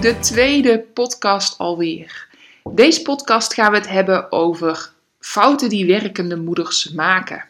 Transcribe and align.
De 0.00 0.18
tweede 0.18 0.78
podcast 0.78 1.58
alweer. 1.58 2.26
Deze 2.74 3.02
podcast 3.02 3.54
gaan 3.54 3.70
we 3.70 3.76
het 3.76 3.88
hebben 3.88 4.32
over 4.32 4.92
fouten 5.18 5.68
die 5.68 5.86
werkende 5.86 6.36
moeders 6.36 6.90
maken. 6.90 7.44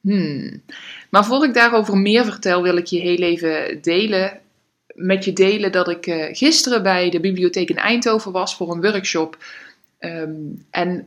Hmm. 0.00 0.62
Maar 1.10 1.24
voor 1.24 1.44
ik 1.44 1.54
daarover 1.54 1.96
meer 1.96 2.24
vertel, 2.24 2.62
wil 2.62 2.76
ik 2.76 2.86
je 2.86 3.00
heel 3.00 3.16
even 3.16 3.82
delen, 3.82 4.40
met 4.94 5.24
je 5.24 5.32
delen 5.32 5.72
dat 5.72 5.88
ik 5.88 6.06
uh, 6.06 6.24
gisteren 6.30 6.82
bij 6.82 7.10
de 7.10 7.20
bibliotheek 7.20 7.70
in 7.70 7.76
Eindhoven 7.76 8.32
was 8.32 8.56
voor 8.56 8.70
een 8.70 8.82
workshop. 8.82 9.44
Um, 10.00 10.66
en 10.70 11.04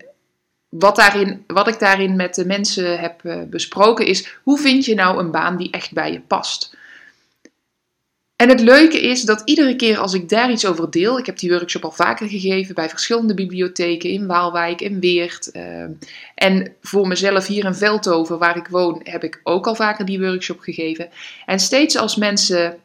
wat, 0.69 0.95
daarin, 0.95 1.43
wat 1.47 1.67
ik 1.67 1.79
daarin 1.79 2.15
met 2.15 2.35
de 2.35 2.45
mensen 2.45 2.99
heb 2.99 3.23
uh, 3.23 3.41
besproken 3.43 4.05
is, 4.05 4.37
hoe 4.43 4.59
vind 4.59 4.85
je 4.85 4.95
nou 4.95 5.19
een 5.19 5.31
baan 5.31 5.57
die 5.57 5.71
echt 5.71 5.93
bij 5.93 6.11
je 6.11 6.21
past? 6.21 6.77
En 8.39 8.49
het 8.49 8.59
leuke 8.59 9.01
is 9.01 9.21
dat 9.21 9.41
iedere 9.45 9.75
keer 9.75 9.97
als 9.97 10.13
ik 10.13 10.29
daar 10.29 10.51
iets 10.51 10.65
over 10.65 10.91
deel, 10.91 11.19
ik 11.19 11.25
heb 11.25 11.39
die 11.39 11.49
workshop 11.49 11.83
al 11.83 11.91
vaker 11.91 12.27
gegeven 12.27 12.75
bij 12.75 12.89
verschillende 12.89 13.33
bibliotheken 13.33 14.09
in 14.09 14.27
Waalwijk, 14.27 14.81
in 14.81 14.99
Weert. 14.99 15.49
Uh, 15.53 15.83
en 16.35 16.73
voor 16.81 17.07
mezelf 17.07 17.47
hier 17.47 17.65
in 17.65 17.75
Veldhoven, 17.75 18.37
waar 18.37 18.57
ik 18.57 18.67
woon, 18.67 19.01
heb 19.03 19.23
ik 19.23 19.39
ook 19.43 19.67
al 19.67 19.75
vaker 19.75 20.05
die 20.05 20.19
workshop 20.19 20.59
gegeven. 20.59 21.09
En 21.45 21.59
steeds 21.59 21.97
als 21.97 22.15
mensen 22.15 22.77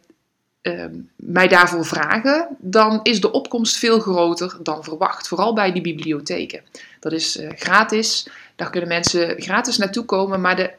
uh, 0.62 0.84
mij 1.16 1.48
daarvoor 1.48 1.84
vragen, 1.84 2.48
dan 2.58 3.00
is 3.02 3.20
de 3.20 3.32
opkomst 3.32 3.76
veel 3.76 4.00
groter 4.00 4.56
dan 4.62 4.84
verwacht. 4.84 5.28
Vooral 5.28 5.54
bij 5.54 5.72
die 5.72 5.82
bibliotheken. 5.82 6.60
Dat 7.00 7.12
is 7.12 7.36
uh, 7.36 7.50
gratis, 7.54 8.28
daar 8.56 8.70
kunnen 8.70 8.88
mensen 8.88 9.42
gratis 9.42 9.76
naartoe 9.76 10.04
komen, 10.04 10.40
maar 10.40 10.56
de 10.56 10.70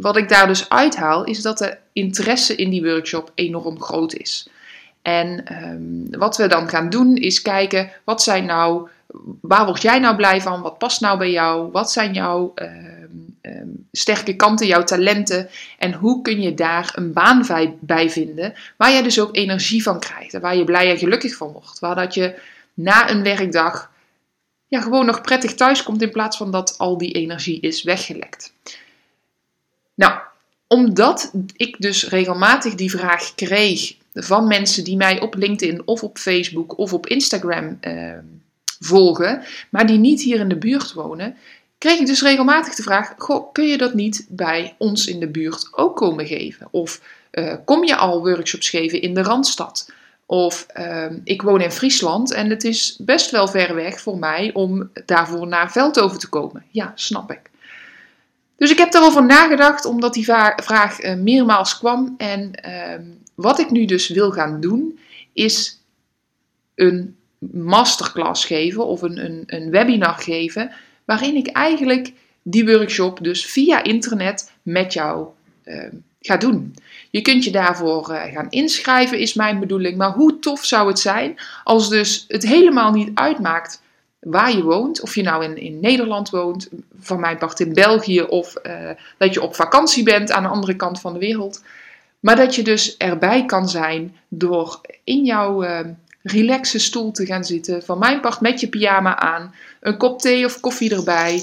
wat 0.00 0.16
ik 0.16 0.28
daar 0.28 0.46
dus 0.46 0.68
uithaal, 0.68 1.24
is 1.24 1.42
dat 1.42 1.58
de 1.58 1.76
interesse 1.92 2.54
in 2.54 2.70
die 2.70 2.82
workshop 2.82 3.32
enorm 3.34 3.82
groot 3.82 4.14
is. 4.14 4.48
En 5.02 5.44
um, 5.64 6.18
wat 6.18 6.36
we 6.36 6.46
dan 6.46 6.68
gaan 6.68 6.90
doen, 6.90 7.16
is 7.16 7.42
kijken 7.42 7.90
wat 8.04 8.22
zijn 8.22 8.44
nou, 8.44 8.88
waar 9.40 9.66
word 9.66 9.82
jij 9.82 9.98
nou 9.98 10.16
blij 10.16 10.40
van? 10.40 10.62
Wat 10.62 10.78
past 10.78 11.00
nou 11.00 11.18
bij 11.18 11.30
jou? 11.30 11.70
Wat 11.70 11.92
zijn 11.92 12.12
jouw 12.12 12.52
um, 12.54 13.36
um, 13.42 13.86
sterke 13.92 14.36
kanten, 14.36 14.66
jouw 14.66 14.84
talenten? 14.84 15.48
En 15.78 15.92
hoe 15.92 16.22
kun 16.22 16.40
je 16.40 16.54
daar 16.54 16.92
een 16.94 17.12
baan 17.12 17.46
bij 17.80 18.10
vinden, 18.10 18.54
waar 18.76 18.90
je 18.90 19.02
dus 19.02 19.20
ook 19.20 19.36
energie 19.36 19.82
van 19.82 20.00
krijgt 20.00 20.34
en 20.34 20.40
waar 20.40 20.56
je 20.56 20.64
blij 20.64 20.90
en 20.90 20.98
gelukkig 20.98 21.36
van 21.36 21.52
wordt? 21.52 21.78
Waar 21.78 21.94
dat 21.94 22.14
je 22.14 22.38
na 22.74 23.10
een 23.10 23.22
werkdag 23.22 23.90
ja, 24.66 24.80
gewoon 24.80 25.06
nog 25.06 25.20
prettig 25.20 25.54
thuis 25.54 25.82
komt 25.82 26.02
in 26.02 26.10
plaats 26.10 26.36
van 26.36 26.50
dat 26.50 26.74
al 26.78 26.98
die 26.98 27.12
energie 27.12 27.60
is 27.60 27.82
weggelekt. 27.82 28.52
Nou, 29.98 30.18
omdat 30.66 31.32
ik 31.56 31.76
dus 31.78 32.08
regelmatig 32.08 32.74
die 32.74 32.90
vraag 32.90 33.34
kreeg 33.34 33.96
van 34.12 34.46
mensen 34.46 34.84
die 34.84 34.96
mij 34.96 35.20
op 35.20 35.34
LinkedIn 35.34 35.86
of 35.86 36.02
op 36.02 36.18
Facebook 36.18 36.78
of 36.78 36.92
op 36.92 37.06
Instagram 37.06 37.78
eh, 37.80 38.12
volgen, 38.80 39.42
maar 39.70 39.86
die 39.86 39.98
niet 39.98 40.22
hier 40.22 40.40
in 40.40 40.48
de 40.48 40.58
buurt 40.58 40.92
wonen, 40.92 41.36
kreeg 41.78 41.98
ik 41.98 42.06
dus 42.06 42.22
regelmatig 42.22 42.74
de 42.74 42.82
vraag: 42.82 43.14
Goh, 43.16 43.52
kun 43.52 43.66
je 43.66 43.78
dat 43.78 43.94
niet 43.94 44.26
bij 44.28 44.74
ons 44.78 45.06
in 45.06 45.20
de 45.20 45.28
buurt 45.28 45.68
ook 45.70 45.96
komen 45.96 46.26
geven? 46.26 46.68
Of 46.70 47.00
uh, 47.32 47.54
kom 47.64 47.84
je 47.84 47.96
al 47.96 48.20
workshops 48.20 48.68
geven 48.68 49.02
in 49.02 49.14
de 49.14 49.22
Randstad? 49.22 49.92
Of 50.26 50.66
uh, 50.76 51.06
ik 51.24 51.42
woon 51.42 51.60
in 51.60 51.72
Friesland 51.72 52.32
en 52.32 52.50
het 52.50 52.64
is 52.64 52.96
best 53.00 53.30
wel 53.30 53.48
ver 53.48 53.74
weg 53.74 54.00
voor 54.00 54.18
mij 54.18 54.50
om 54.52 54.90
daarvoor 55.06 55.46
naar 55.46 55.72
Veldhoven 55.72 56.18
te 56.18 56.28
komen. 56.28 56.64
Ja, 56.70 56.92
snap 56.94 57.30
ik. 57.30 57.50
Dus 58.58 58.70
ik 58.70 58.78
heb 58.78 58.92
daarover 58.92 59.24
nagedacht, 59.24 59.84
omdat 59.84 60.14
die 60.14 60.24
vraag 60.24 61.02
uh, 61.02 61.14
meermaals 61.14 61.78
kwam. 61.78 62.14
En 62.16 62.52
uh, 62.66 63.06
wat 63.34 63.58
ik 63.58 63.70
nu 63.70 63.84
dus 63.84 64.08
wil 64.08 64.30
gaan 64.30 64.60
doen, 64.60 64.98
is 65.32 65.80
een 66.74 67.16
masterclass 67.52 68.44
geven 68.44 68.86
of 68.86 69.02
een, 69.02 69.24
een, 69.24 69.42
een 69.46 69.70
webinar 69.70 70.14
geven, 70.14 70.72
waarin 71.04 71.36
ik 71.36 71.46
eigenlijk 71.46 72.12
die 72.42 72.66
workshop 72.66 73.18
dus 73.22 73.46
via 73.46 73.82
internet 73.82 74.52
met 74.62 74.92
jou 74.92 75.26
uh, 75.64 75.84
ga 76.20 76.36
doen. 76.36 76.74
Je 77.10 77.22
kunt 77.22 77.44
je 77.44 77.50
daarvoor 77.50 78.10
uh, 78.10 78.22
gaan 78.22 78.50
inschrijven, 78.50 79.18
is 79.18 79.34
mijn 79.34 79.60
bedoeling. 79.60 79.96
Maar 79.96 80.12
hoe 80.12 80.38
tof 80.38 80.64
zou 80.64 80.88
het 80.88 80.98
zijn 80.98 81.36
als 81.64 81.88
dus 81.88 82.24
het 82.28 82.42
helemaal 82.46 82.92
niet 82.92 83.10
uitmaakt 83.14 83.82
waar 84.20 84.56
je 84.56 84.62
woont. 84.62 85.00
Of 85.00 85.14
je 85.14 85.22
nou 85.22 85.44
in, 85.44 85.56
in 85.56 85.80
Nederland 85.80 86.30
woont, 86.30 86.68
van 87.00 87.20
mijn 87.20 87.38
part 87.38 87.60
in 87.60 87.72
België, 87.72 88.22
of 88.22 88.54
uh, 88.62 88.90
dat 89.18 89.34
je 89.34 89.42
op 89.42 89.54
vakantie 89.54 90.02
bent 90.02 90.30
aan 90.30 90.42
de 90.42 90.48
andere 90.48 90.76
kant 90.76 91.00
van 91.00 91.12
de 91.12 91.18
wereld. 91.18 91.62
Maar 92.20 92.36
dat 92.36 92.54
je 92.54 92.62
dus 92.62 92.96
erbij 92.96 93.44
kan 93.44 93.68
zijn 93.68 94.16
door 94.28 94.80
in 95.04 95.24
jouw 95.24 95.64
uh, 95.64 95.80
relaxe 96.22 96.78
stoel 96.78 97.10
te 97.10 97.26
gaan 97.26 97.44
zitten. 97.44 97.82
Van 97.82 97.98
mijn 97.98 98.20
part 98.20 98.40
met 98.40 98.60
je 98.60 98.68
pyjama 98.68 99.18
aan, 99.18 99.54
een 99.80 99.96
kop 99.96 100.20
thee 100.20 100.44
of 100.44 100.60
koffie 100.60 100.94
erbij. 100.94 101.42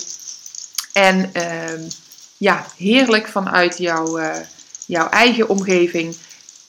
En 0.94 1.32
uh, 1.34 1.90
ja, 2.38 2.66
heerlijk 2.78 3.28
vanuit 3.28 3.78
jouw, 3.78 4.20
uh, 4.20 4.36
jouw 4.86 5.10
eigen 5.10 5.50
omgeving 5.50 6.16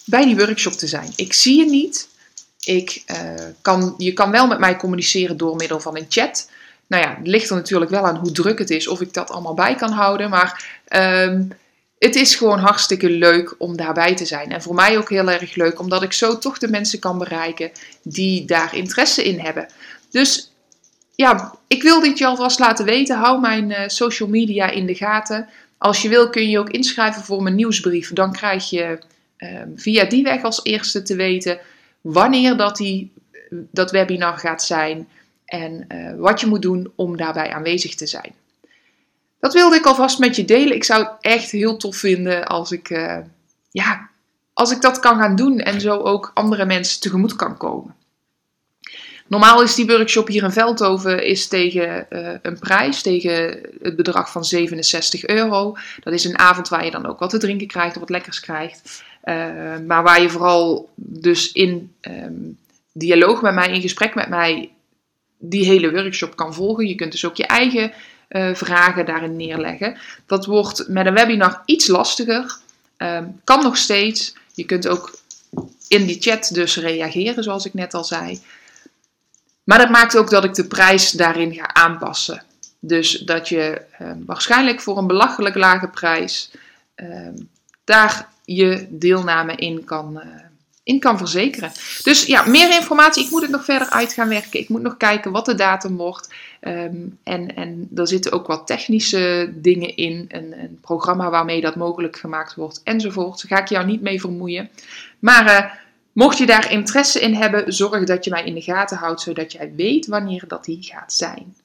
bij 0.05 0.25
die 0.25 0.37
workshop 0.37 0.73
te 0.73 0.87
zijn. 0.87 1.13
Ik 1.17 1.33
zie 1.33 1.59
je 1.59 1.71
niet. 1.71 2.09
Ik, 2.67 3.03
uh, 3.11 3.45
kan, 3.63 3.95
je 3.99 4.13
kan 4.13 4.31
wel 4.31 4.47
met 4.47 4.59
mij 4.59 4.77
communiceren 4.77 5.37
door 5.37 5.57
middel 5.57 5.81
van 5.81 5.97
een 5.97 6.07
chat. 6.09 6.51
Nou 6.87 7.03
ja, 7.03 7.17
het 7.19 7.27
ligt 7.27 7.51
er 7.51 7.57
natuurlijk 7.57 7.91
wel 7.91 8.07
aan 8.07 8.17
hoe 8.17 8.33
druk 8.33 8.59
het 8.59 8.71
is, 8.71 8.89
of 8.89 9.01
ik 9.01 9.13
dat 9.13 9.31
allemaal 9.31 9.55
bij 9.55 9.75
kan 9.75 9.91
houden. 9.91 10.31
Maar 10.31 10.81
um, 11.29 11.53
het 11.99 12.15
is 12.15 12.35
gewoon 12.35 12.59
hartstikke 12.59 13.11
leuk 13.11 13.55
om 13.59 13.77
daarbij 13.77 14.15
te 14.15 14.25
zijn. 14.25 14.53
En 14.53 14.63
voor 14.63 14.75
mij 14.75 14.99
ook 14.99 15.11
heel 15.11 15.31
erg 15.31 15.55
leuk, 15.55 15.81
omdat 15.81 16.03
ik 16.03 16.13
zo 16.13 16.39
toch 16.39 16.59
de 16.59 16.69
mensen 16.69 16.99
kan 16.99 17.19
bereiken 17.19 17.71
die 18.03 18.45
daar 18.45 18.77
interesse 18.77 19.25
in 19.25 19.41
hebben. 19.41 19.69
Dus 20.11 20.53
ja, 21.15 21.55
ik 21.67 21.83
wil 21.83 22.01
dit 22.01 22.19
je 22.19 22.27
alvast 22.27 22.59
laten 22.59 22.85
weten. 22.85 23.17
Hou 23.17 23.41
mijn 23.41 23.71
uh, 23.71 23.79
social 23.87 24.29
media 24.29 24.71
in 24.71 24.87
de 24.87 24.95
gaten. 24.95 25.49
Als 25.79 26.03
je 26.03 26.09
wil 26.09 26.31
kun 26.31 26.49
je 26.49 26.59
ook 26.59 26.71
inschrijven 26.71 27.23
voor 27.23 27.43
mijn 27.43 27.55
nieuwsbrief. 27.55 28.13
Dan 28.13 28.33
krijg 28.33 28.71
je 28.71 28.99
uh, 29.39 29.49
via 29.77 30.05
die 30.05 30.23
weg 30.23 30.43
als 30.43 30.61
eerste 30.63 31.03
te 31.03 31.17
weten 31.17 31.59
wanneer 32.13 32.57
dat, 32.57 32.77
die, 32.77 33.13
dat 33.51 33.91
webinar 33.91 34.39
gaat 34.39 34.63
zijn 34.63 35.09
en 35.45 35.85
uh, 35.89 36.13
wat 36.19 36.41
je 36.41 36.47
moet 36.47 36.63
doen 36.63 36.93
om 36.95 37.17
daarbij 37.17 37.53
aanwezig 37.53 37.95
te 37.95 38.07
zijn. 38.07 38.35
Dat 39.41 39.53
wilde 39.53 39.77
ik 39.77 39.87
alvast 39.87 40.19
met 40.19 40.37
je 40.37 40.45
delen. 40.45 40.75
Ik 40.75 40.85
zou 40.85 41.05
het 41.05 41.13
echt 41.21 41.51
heel 41.51 41.77
tof 41.77 41.97
vinden 41.97 42.47
als 42.47 42.73
ik, 42.73 42.91
uh, 42.91 43.19
ja, 43.71 44.09
als 44.53 44.71
ik 44.71 44.81
dat 44.81 44.99
kan 44.99 45.19
gaan 45.19 45.37
doen 45.37 45.59
en 45.59 45.81
zo 45.81 45.97
ook 45.97 46.31
andere 46.35 46.65
mensen 46.65 47.01
tegemoet 47.01 47.37
kan 47.37 47.57
komen. 47.57 47.95
Normaal 49.29 49.63
is 49.63 49.75
die 49.75 49.87
workshop 49.87 50.29
hier 50.29 50.43
in 50.43 50.53
Veldhoven 50.53 51.25
is 51.25 51.49
tegen 51.49 52.07
uh, 52.11 52.35
een 52.43 52.59
prijs, 52.59 53.03
tegen 53.03 53.61
het 53.83 53.97
bedrag 53.97 54.31
van 54.31 54.45
67 54.45 55.27
euro. 55.27 55.77
Dat 56.01 56.13
is 56.13 56.25
een 56.25 56.39
avond 56.39 56.69
waar 56.69 56.85
je 56.85 56.91
dan 56.91 57.07
ook 57.07 57.19
wat 57.19 57.31
te 57.31 57.39
drinken 57.39 57.67
krijgt 57.67 57.97
wat 57.97 58.11
lekkers 58.11 58.41
krijgt. 58.41 59.05
Uh, 59.29 59.79
maar 59.87 60.03
waar 60.03 60.23
je 60.23 60.31
vooral 60.31 60.89
dus 60.95 61.53
in 61.53 61.95
um, 62.01 62.59
dialoog 62.93 63.43
met 63.43 63.55
mij, 63.55 63.73
in 63.73 63.81
gesprek 63.81 64.15
met 64.15 64.29
mij, 64.29 64.71
die 65.39 65.65
hele 65.65 65.91
workshop 65.91 66.37
kan 66.37 66.55
volgen. 66.55 66.87
Je 66.87 66.95
kunt 66.95 67.13
dus 67.13 67.25
ook 67.25 67.37
je 67.37 67.47
eigen 67.47 67.93
uh, 68.29 68.55
vragen 68.55 69.07
daarin 69.07 69.37
neerleggen. 69.37 69.97
Dat 70.27 70.47
wordt 70.47 70.89
met 70.89 71.07
een 71.07 71.15
webinar 71.15 71.63
iets 71.65 71.87
lastiger. 71.87 72.59
Um, 72.99 73.41
kan 73.45 73.63
nog 73.63 73.77
steeds. 73.77 74.35
Je 74.55 74.65
kunt 74.65 74.89
ook 74.89 75.19
in 75.89 76.07
die 76.07 76.21
chat 76.21 76.51
dus 76.53 76.77
reageren, 76.77 77.43
zoals 77.43 77.67
ik 77.67 77.75
net 77.75 77.95
al 77.95 78.05
zei. 78.05 78.41
Maar 79.65 79.79
dat 79.79 79.91
maakt 79.91 80.17
ook 80.17 80.31
dat 80.31 80.45
ik 80.45 80.55
de 80.55 80.67
prijs 80.67 81.11
daarin 81.11 81.55
ga 81.55 81.75
aanpassen. 81.75 82.43
Dus 82.81 83.19
dat 83.19 83.49
je 83.49 83.83
uh, 84.01 84.11
waarschijnlijk 84.27 84.81
voor 84.81 84.99
een 84.99 85.07
belachelijk 85.07 85.55
lage 85.55 85.89
prijs 85.89 86.51
daar 87.85 88.35
je 88.47 88.87
deelname 88.91 89.55
in 89.55 89.85
kan, 89.85 90.21
uh, 90.25 90.33
in 90.83 91.01
kan 91.01 91.19
verzekeren. 91.19 91.73
Dus 92.03 92.27
ja, 92.27 92.47
meer 92.47 92.75
informatie. 92.75 93.25
Ik 93.25 93.31
moet 93.31 93.43
het 93.43 93.51
nog 93.51 93.65
verder 93.65 93.91
uit 93.91 94.13
gaan 94.13 94.29
werken. 94.29 94.61
Ik 94.61 94.69
moet 94.69 94.83
nog 94.83 94.97
kijken 94.97 95.33
wat 95.33 95.45
de 95.45 95.55
datum 95.55 95.97
wordt. 95.97 96.35
Ehm, 96.61 96.97
en, 97.23 97.57
en 97.57 97.89
er 97.95 98.09
zitten 98.09 98.33
ook 98.33 98.47
wat 98.47 98.67
technische 98.67 99.53
dingen 99.55 99.97
in. 99.97 100.25
Een, 100.29 100.59
een, 100.59 100.79
programma 100.81 101.31
waarmee 101.31 101.61
dat 101.61 101.77
mogelijk 101.77 102.17
gemaakt 102.17 102.55
wordt 102.55 102.81
enzovoort. 102.85 103.49
Daar 103.49 103.59
ga 103.59 103.65
ik 103.65 103.71
jou 103.71 103.87
niet 103.87 104.01
mee 104.01 104.21
vermoeien. 104.21 104.71
Maar 105.19 105.45
uh, 105.47 105.73
mocht 106.13 106.39
je 106.39 106.47
daar 106.47 106.71
interesse 106.73 107.21
in 107.21 107.35
hebben, 107.35 107.73
zorg 107.73 108.05
dat 108.05 108.25
je 108.25 108.31
mij 108.31 108.45
in 108.45 108.55
de 108.55 108.63
gaten 108.63 108.97
houdt. 108.97 109.21
Zodat 109.21 109.53
jij 109.53 109.73
weet 109.77 110.07
wanneer 110.07 110.45
dat 110.49 110.65
die 110.65 110.83
gaat 110.83 111.13
zijn. 111.13 111.57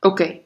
Oké, 0.00 0.38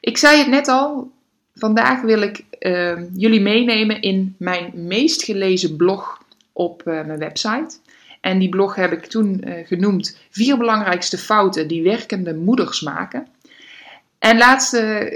ik 0.00 0.16
zei 0.16 0.38
het 0.38 0.48
net 0.48 0.68
al. 0.68 1.10
Vandaag 1.60 2.00
wil 2.00 2.22
ik 2.22 2.44
uh, 2.60 2.98
jullie 3.14 3.40
meenemen 3.40 4.00
in 4.02 4.34
mijn 4.38 4.72
meest 4.74 5.22
gelezen 5.22 5.76
blog 5.76 6.22
op 6.52 6.82
uh, 6.86 7.04
mijn 7.04 7.18
website. 7.18 7.78
En 8.20 8.38
die 8.38 8.48
blog 8.48 8.74
heb 8.74 8.92
ik 8.92 9.06
toen 9.06 9.42
uh, 9.44 9.66
genoemd 9.66 10.18
Vier 10.30 10.56
belangrijkste 10.56 11.18
fouten 11.18 11.68
die 11.68 11.82
werkende 11.82 12.34
moeders 12.34 12.80
maken. 12.80 13.26
En 14.18 14.38
laatst 14.38 14.74
uh, 14.74 15.12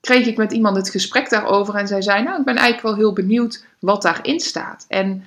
kreeg 0.00 0.26
ik 0.26 0.36
met 0.36 0.52
iemand 0.52 0.76
het 0.76 0.90
gesprek 0.90 1.30
daarover 1.30 1.74
en 1.74 1.86
zij 1.86 2.02
zei, 2.02 2.22
nou 2.22 2.38
ik 2.38 2.44
ben 2.44 2.56
eigenlijk 2.56 2.86
wel 2.86 2.96
heel 2.96 3.12
benieuwd 3.12 3.64
wat 3.78 4.02
daarin 4.02 4.40
staat. 4.40 4.84
En 4.88 5.26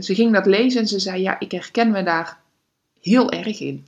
ze 0.00 0.14
ging 0.14 0.32
dat 0.32 0.46
lezen 0.46 0.80
en 0.80 0.86
ze 0.86 0.98
zei, 0.98 1.22
ja 1.22 1.40
ik 1.40 1.50
herken 1.52 1.90
me 1.90 2.02
daar 2.02 2.38
heel 3.00 3.30
erg 3.30 3.60
in. 3.60 3.86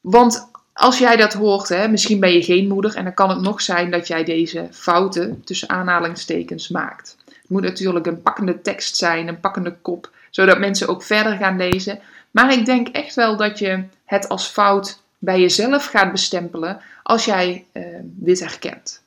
Want 0.00 0.50
als 0.74 0.98
jij 0.98 1.16
dat 1.16 1.32
hoort, 1.32 1.68
hè, 1.68 1.88
misschien 1.88 2.20
ben 2.20 2.32
je 2.32 2.42
geen 2.42 2.68
moeder 2.68 2.96
en 2.96 3.04
dan 3.04 3.14
kan 3.14 3.28
het 3.28 3.40
nog 3.40 3.60
zijn 3.62 3.90
dat 3.90 4.06
jij 4.06 4.24
deze 4.24 4.68
fouten 4.70 5.42
tussen 5.44 5.68
aanhalingstekens 5.68 6.68
maakt. 6.68 7.16
Het 7.26 7.48
moet 7.48 7.62
natuurlijk 7.62 8.06
een 8.06 8.22
pakkende 8.22 8.60
tekst 8.60 8.96
zijn, 8.96 9.28
een 9.28 9.40
pakkende 9.40 9.76
kop, 9.82 10.10
zodat 10.30 10.58
mensen 10.58 10.88
ook 10.88 11.02
verder 11.02 11.36
gaan 11.36 11.56
lezen. 11.56 12.00
Maar 12.30 12.52
ik 12.52 12.66
denk 12.66 12.88
echt 12.88 13.14
wel 13.14 13.36
dat 13.36 13.58
je 13.58 13.84
het 14.04 14.28
als 14.28 14.46
fout 14.46 15.02
bij 15.18 15.40
jezelf 15.40 15.86
gaat 15.86 16.12
bestempelen 16.12 16.80
als 17.02 17.24
jij 17.24 17.64
uh, 17.72 17.84
dit 18.02 18.40
herkent. 18.40 19.02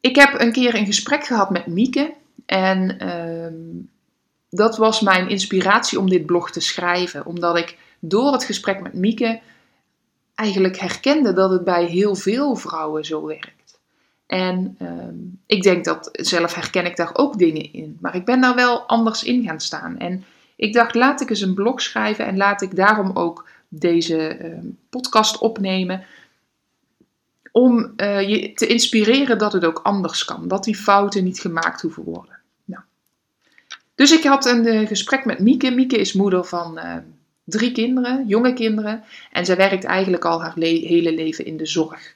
Ik 0.00 0.16
heb 0.16 0.40
een 0.40 0.52
keer 0.52 0.74
een 0.74 0.86
gesprek 0.86 1.24
gehad 1.24 1.50
met 1.50 1.66
Mieke 1.66 2.12
en 2.46 2.98
uh, 3.02 3.86
dat 4.50 4.76
was 4.76 5.00
mijn 5.00 5.28
inspiratie 5.28 5.98
om 5.98 6.08
dit 6.08 6.26
blog 6.26 6.50
te 6.50 6.60
schrijven, 6.60 7.26
omdat 7.26 7.56
ik 7.56 7.76
door 7.98 8.32
het 8.32 8.44
gesprek 8.44 8.80
met 8.80 8.94
Mieke 8.94 9.40
eigenlijk 10.34 10.78
herkende 10.78 11.32
dat 11.32 11.50
het 11.50 11.64
bij 11.64 11.84
heel 11.84 12.14
veel 12.14 12.56
vrouwen 12.56 13.04
zo 13.04 13.26
werkt. 13.26 13.78
En 14.26 14.76
uh, 14.82 14.88
ik 15.46 15.62
denk 15.62 15.84
dat 15.84 16.08
zelf 16.12 16.54
herken 16.54 16.86
ik 16.86 16.96
daar 16.96 17.10
ook 17.12 17.38
dingen 17.38 17.72
in, 17.72 17.98
maar 18.00 18.14
ik 18.14 18.24
ben 18.24 18.40
daar 18.40 18.54
wel 18.54 18.82
anders 18.82 19.24
in 19.24 19.44
gaan 19.44 19.60
staan. 19.60 19.98
En 19.98 20.24
ik 20.56 20.72
dacht, 20.72 20.94
laat 20.94 21.20
ik 21.20 21.30
eens 21.30 21.40
een 21.40 21.54
blog 21.54 21.80
schrijven 21.80 22.26
en 22.26 22.36
laat 22.36 22.62
ik 22.62 22.76
daarom 22.76 23.10
ook 23.16 23.48
deze 23.68 24.38
uh, 24.38 24.58
podcast 24.90 25.38
opnemen. 25.38 26.04
Om 27.52 27.92
uh, 27.96 28.28
je 28.28 28.52
te 28.52 28.66
inspireren 28.66 29.38
dat 29.38 29.52
het 29.52 29.64
ook 29.64 29.80
anders 29.82 30.24
kan. 30.24 30.48
Dat 30.48 30.64
die 30.64 30.76
fouten 30.76 31.24
niet 31.24 31.40
gemaakt 31.40 31.80
hoeven 31.80 32.02
worden. 32.02 32.38
Nou. 32.64 32.82
Dus 33.94 34.12
ik 34.12 34.24
had 34.24 34.46
een 34.46 34.66
uh, 34.66 34.86
gesprek 34.86 35.24
met 35.24 35.38
Mieke. 35.38 35.70
Mieke 35.70 35.98
is 35.98 36.12
moeder 36.12 36.44
van 36.44 36.78
ehm, 36.78 37.02
drie 37.48 37.72
kinderen, 37.72 38.26
jonge 38.26 38.52
kinderen. 38.52 39.04
En 39.32 39.44
zij 39.44 39.56
werkt 39.56 39.84
eigenlijk 39.84 40.24
al 40.24 40.42
haar 40.42 40.52
le 40.54 40.66
hele 40.66 41.14
leven 41.14 41.44
in 41.44 41.56
de 41.56 41.66
zorg. 41.66 42.14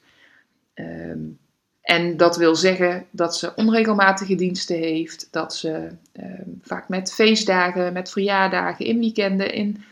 Um, 0.75 1.37
en 1.81 2.17
dat 2.17 2.37
wil 2.37 2.55
zeggen 2.55 3.05
dat 3.11 3.37
ze 3.37 3.55
onregelmatige 3.55 4.35
diensten 4.35 4.77
heeft, 4.77 5.27
dat 5.31 5.55
ze 5.55 5.87
um, 6.19 6.59
vaak 6.61 6.89
met 6.89 7.13
feestdagen, 7.13 7.93
met 7.93 8.11
verjaardagen, 8.11 8.85
in 8.85 8.99
weekenden, 8.99 9.53
in 9.53 9.83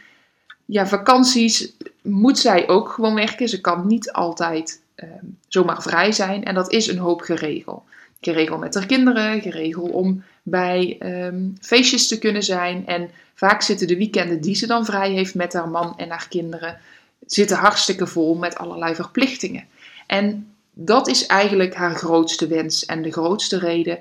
ja, 0.65 0.87
vakanties 0.87 1.73
moet 2.01 2.39
zij 2.39 2.67
ook 2.67 2.89
gewoon 2.89 3.15
werken. 3.15 3.49
Ze 3.49 3.61
kan 3.61 3.87
niet 3.87 4.11
altijd 4.11 4.81
um, 4.95 5.37
zomaar 5.47 5.81
vrij 5.81 6.11
zijn 6.11 6.43
en 6.43 6.55
dat 6.55 6.71
is 6.71 6.87
een 6.87 6.97
hoop 6.97 7.21
geregeld. 7.21 7.83
Geregeld 8.21 8.59
met 8.59 8.73
haar 8.73 8.85
kinderen, 8.85 9.41
geregeld 9.41 9.91
om 9.91 10.23
bij 10.41 10.97
um, 10.99 11.55
feestjes 11.61 12.07
te 12.07 12.19
kunnen 12.19 12.43
zijn. 12.43 12.87
En 12.87 13.09
vaak 13.33 13.61
zitten 13.61 13.87
de 13.87 13.97
weekenden 13.97 14.41
die 14.41 14.55
ze 14.55 14.67
dan 14.67 14.85
vrij 14.85 15.11
heeft 15.11 15.35
met 15.35 15.53
haar 15.53 15.69
man 15.69 15.97
en 15.97 16.09
haar 16.09 16.27
kinderen, 16.29 16.77
zitten 17.25 17.57
hartstikke 17.57 18.07
vol 18.07 18.35
met 18.35 18.55
allerlei 18.55 18.95
verplichtingen. 18.95 19.65
En 20.07 20.53
dat 20.73 21.07
is 21.07 21.25
eigenlijk 21.25 21.75
haar 21.75 21.95
grootste 21.95 22.47
wens 22.47 22.85
en 22.85 23.01
de 23.01 23.11
grootste 23.11 23.59
reden 23.59 23.99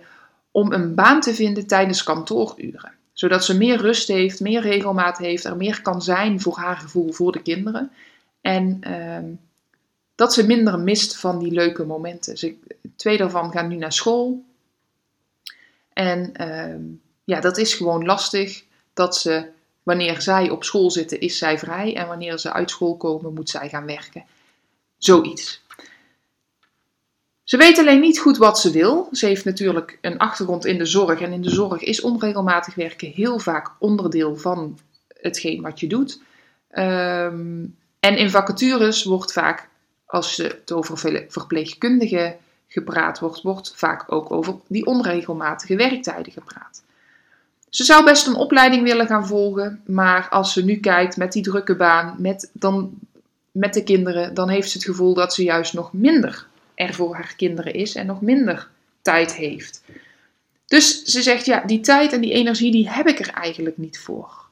om 0.50 0.72
een 0.72 0.94
baan 0.94 1.20
te 1.20 1.34
vinden 1.34 1.66
tijdens 1.66 2.02
kantooruren. 2.02 2.92
Zodat 3.12 3.44
ze 3.44 3.56
meer 3.56 3.76
rust 3.76 4.08
heeft, 4.08 4.40
meer 4.40 4.60
regelmaat 4.60 5.18
heeft, 5.18 5.44
er 5.44 5.56
meer 5.56 5.82
kan 5.82 6.02
zijn 6.02 6.40
voor 6.40 6.56
haar 6.56 6.76
gevoel 6.76 7.12
voor 7.12 7.32
de 7.32 7.42
kinderen. 7.42 7.90
En 8.40 8.80
uh, 8.88 9.36
dat 10.14 10.34
ze 10.34 10.46
minder 10.46 10.78
mist 10.78 11.16
van 11.16 11.38
die 11.38 11.52
leuke 11.52 11.84
momenten. 11.84 12.56
Twee 12.96 13.16
daarvan 13.16 13.52
gaan 13.52 13.68
nu 13.68 13.76
naar 13.76 13.92
school. 13.92 14.44
En 15.92 16.32
uh, 16.40 16.98
ja, 17.24 17.40
dat 17.40 17.58
is 17.58 17.74
gewoon 17.74 18.04
lastig 18.04 18.64
dat 18.94 19.16
ze, 19.16 19.48
wanneer 19.82 20.20
zij 20.20 20.50
op 20.50 20.64
school 20.64 20.90
zitten, 20.90 21.20
is 21.20 21.38
zij 21.38 21.58
vrij. 21.58 21.96
En 21.96 22.06
wanneer 22.06 22.38
ze 22.38 22.52
uit 22.52 22.70
school 22.70 22.96
komen, 22.96 23.34
moet 23.34 23.50
zij 23.50 23.68
gaan 23.68 23.86
werken. 23.86 24.24
Zoiets. 24.98 25.62
Ze 27.44 27.56
weet 27.56 27.78
alleen 27.78 28.00
niet 28.00 28.18
goed 28.18 28.36
wat 28.36 28.58
ze 28.58 28.70
wil. 28.70 29.08
Ze 29.12 29.26
heeft 29.26 29.44
natuurlijk 29.44 29.98
een 30.00 30.18
achtergrond 30.18 30.64
in 30.64 30.78
de 30.78 30.84
zorg. 30.84 31.20
En 31.20 31.32
in 31.32 31.42
de 31.42 31.50
zorg 31.50 31.82
is 31.82 32.00
onregelmatig 32.00 32.74
werken 32.74 33.10
heel 33.10 33.38
vaak 33.38 33.70
onderdeel 33.78 34.36
van 34.36 34.78
hetgeen 35.08 35.62
wat 35.62 35.80
je 35.80 35.86
doet. 35.86 36.20
Um, 36.72 37.76
en 38.00 38.16
in 38.16 38.30
vacatures 38.30 39.04
wordt 39.04 39.32
vaak, 39.32 39.68
als 40.06 40.36
het 40.36 40.72
over 40.72 40.98
verpleegkundigen 41.28 42.36
gepraat 42.72 43.18
wordt, 43.18 43.42
wordt 43.42 43.72
vaak 43.76 44.12
ook 44.12 44.32
over 44.32 44.54
die 44.66 44.86
onregelmatige 44.86 45.76
werktijden 45.76 46.32
gepraat. 46.32 46.82
Ze 47.68 47.84
zou 47.84 48.04
best 48.04 48.26
een 48.26 48.34
opleiding 48.34 48.82
willen 48.82 49.06
gaan 49.06 49.26
volgen, 49.26 49.82
maar 49.86 50.28
als 50.28 50.52
ze 50.52 50.64
nu 50.64 50.76
kijkt 50.76 51.16
met 51.16 51.32
die 51.32 51.42
drukke 51.42 51.76
baan, 51.76 52.14
met, 52.18 52.50
dan, 52.52 52.98
met 53.50 53.74
de 53.74 53.82
kinderen, 53.82 54.34
dan 54.34 54.48
heeft 54.48 54.70
ze 54.70 54.76
het 54.76 54.86
gevoel 54.86 55.14
dat 55.14 55.34
ze 55.34 55.42
juist 55.42 55.72
nog 55.72 55.92
minder 55.92 56.46
er 56.74 56.94
voor 56.94 57.14
haar 57.14 57.34
kinderen 57.36 57.74
is 57.74 57.94
en 57.94 58.06
nog 58.06 58.20
minder 58.20 58.68
tijd 59.02 59.34
heeft. 59.34 59.82
Dus 60.66 61.02
ze 61.02 61.22
zegt, 61.22 61.44
ja, 61.46 61.60
die 61.60 61.80
tijd 61.80 62.12
en 62.12 62.20
die 62.20 62.32
energie, 62.32 62.72
die 62.72 62.90
heb 62.90 63.06
ik 63.06 63.18
er 63.18 63.30
eigenlijk 63.30 63.76
niet 63.76 63.98
voor. 63.98 64.44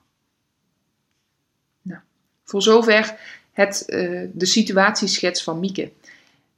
Nou, 1.83 2.01
voor 2.45 2.63
zover 2.63 3.15
het, 3.53 3.85
uh, 3.87 4.29
de 4.33 4.47
situatieschets 4.47 5.43
van 5.43 5.61
Mieke. 5.61 5.91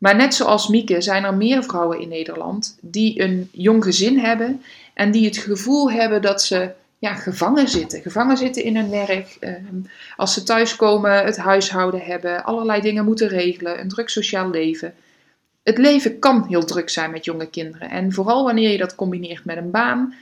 Maar 0.00 0.16
net 0.16 0.34
zoals 0.34 0.68
Mieke 0.68 1.00
zijn 1.00 1.24
er 1.24 1.34
meer 1.34 1.64
vrouwen 1.64 2.00
in 2.00 2.08
Nederland 2.08 2.78
die 2.80 3.22
een 3.22 3.48
jong 3.52 3.84
gezin 3.84 4.18
hebben 4.18 4.62
en 4.94 5.10
die 5.10 5.24
het 5.24 5.36
gevoel 5.36 5.90
hebben 5.90 6.22
dat 6.22 6.42
ze 6.42 6.70
ja, 6.98 7.14
gevangen 7.14 7.68
zitten. 7.68 8.02
Gevangen 8.02 8.36
zitten 8.36 8.64
in 8.64 8.76
hun 8.76 8.90
werk. 8.90 9.36
Uh, 9.40 9.54
als 10.16 10.34
ze 10.34 10.42
thuiskomen, 10.42 11.24
het 11.24 11.36
huishouden 11.36 12.00
hebben, 12.00 12.44
allerlei 12.44 12.80
dingen 12.80 13.04
moeten 13.04 13.28
regelen, 13.28 13.80
een 13.80 13.88
druk 13.88 14.08
sociaal 14.08 14.50
leven 14.50 14.94
het 15.62 15.78
leven 15.78 16.18
kan 16.18 16.46
heel 16.48 16.64
druk 16.64 16.88
zijn 16.88 17.10
met 17.10 17.24
jonge 17.24 17.46
kinderen. 17.46 17.90
En 17.90 18.12
vooral 18.12 18.44
wanneer 18.44 18.70
je 18.70 18.78
dat 18.78 18.94
combineert 18.94 19.44
met 19.44 19.56
een 19.56 19.70
baan. 19.70 20.14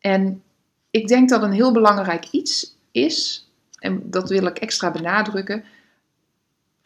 En 0.00 0.42
ik 0.90 1.08
denk 1.08 1.28
dat 1.28 1.42
een 1.42 1.52
heel 1.52 1.72
belangrijk 1.72 2.26
iets 2.30 2.76
is, 2.90 3.48
en 3.78 4.02
dat 4.04 4.28
wil 4.28 4.46
ik 4.46 4.58
extra 4.58 4.90
benadrukken. 4.90 5.64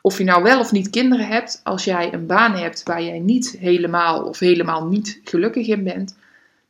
Of 0.07 0.19
je 0.19 0.25
nou 0.25 0.43
wel 0.43 0.61
of 0.61 0.73
niet 0.73 0.91
kinderen 0.91 1.27
hebt, 1.27 1.61
als 1.65 1.85
jij 1.85 2.13
een 2.13 2.27
baan 2.27 2.55
hebt 2.55 2.83
waar 2.83 3.03
jij 3.03 3.19
niet 3.19 3.57
helemaal 3.59 4.23
of 4.23 4.39
helemaal 4.39 4.87
niet 4.87 5.21
gelukkig 5.25 5.67
in 5.67 5.85
bent, 5.85 6.17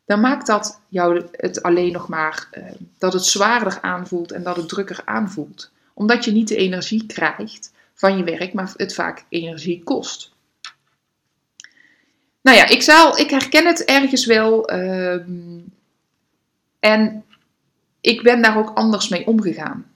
dan 0.07 0.21
maakt 0.21 0.47
dat 0.47 0.81
jou 0.89 1.25
het 1.31 1.63
alleen 1.63 1.93
nog 1.93 2.09
maar 2.09 2.49
uh, 2.53 2.65
dat 2.99 3.13
het 3.13 3.25
zwaarder 3.25 3.79
aanvoelt 3.81 4.33
en 4.33 4.43
dat 4.43 4.57
het 4.57 4.69
drukker 4.69 5.03
aanvoelt. 5.05 5.71
Omdat 5.95 6.25
je 6.25 6.33
niet 6.33 6.49
de 6.49 6.57
energie 6.57 7.07
krijgt 7.07 7.73
van 7.95 8.17
je 8.17 8.25
werk, 8.25 8.53
maar 8.53 8.73
het 8.77 8.95
vaak 8.95 9.25
energie 9.29 9.83
kost. 9.83 10.33
Nou 12.43 12.57
ja, 12.57 12.67
ik, 12.69 12.83
zal, 12.83 13.19
ik 13.19 13.31
herken 13.31 13.67
het 13.67 13.85
ergens 13.85 14.27
wel. 14.27 14.73
Uh, 14.73 15.21
en 16.79 17.25
ik 18.01 18.23
ben 18.23 18.43
daar 18.43 18.59
ook 18.59 18.71
anders 18.75 19.09
mee 19.09 19.27
omgegaan. 19.27 19.87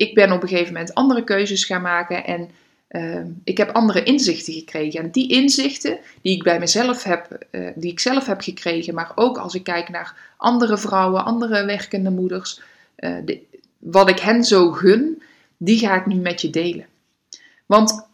Ik 0.00 0.14
ben 0.14 0.32
op 0.32 0.42
een 0.42 0.48
gegeven 0.48 0.72
moment 0.72 0.94
andere 0.94 1.24
keuzes 1.24 1.64
gaan 1.64 1.82
maken 1.82 2.24
en 2.24 2.50
uh, 2.90 3.24
ik 3.44 3.56
heb 3.56 3.70
andere 3.70 4.02
inzichten 4.02 4.52
gekregen. 4.52 5.00
En 5.00 5.10
die 5.10 5.28
inzichten 5.28 5.98
die 6.22 6.36
ik 6.36 6.42
bij 6.42 6.58
mezelf 6.58 7.02
heb, 7.02 7.46
uh, 7.50 7.70
die 7.74 7.90
ik 7.90 8.00
zelf 8.00 8.26
heb 8.26 8.40
gekregen, 8.40 8.94
maar 8.94 9.12
ook 9.14 9.38
als 9.38 9.54
ik 9.54 9.64
kijk 9.64 9.88
naar 9.88 10.14
andere 10.36 10.78
vrouwen, 10.78 11.24
andere 11.24 11.64
werkende 11.64 12.10
moeders, 12.10 12.60
eh, 12.94 13.16
de, 13.24 13.40
wat 13.78 14.08
ik 14.08 14.18
hen 14.18 14.44
zo 14.44 14.70
gun, 14.70 15.22
die 15.56 15.78
ga 15.78 15.94
ik 15.94 16.06
nu 16.06 16.14
met 16.14 16.40
je 16.40 16.50
delen. 16.50 16.86
Want 17.66 18.06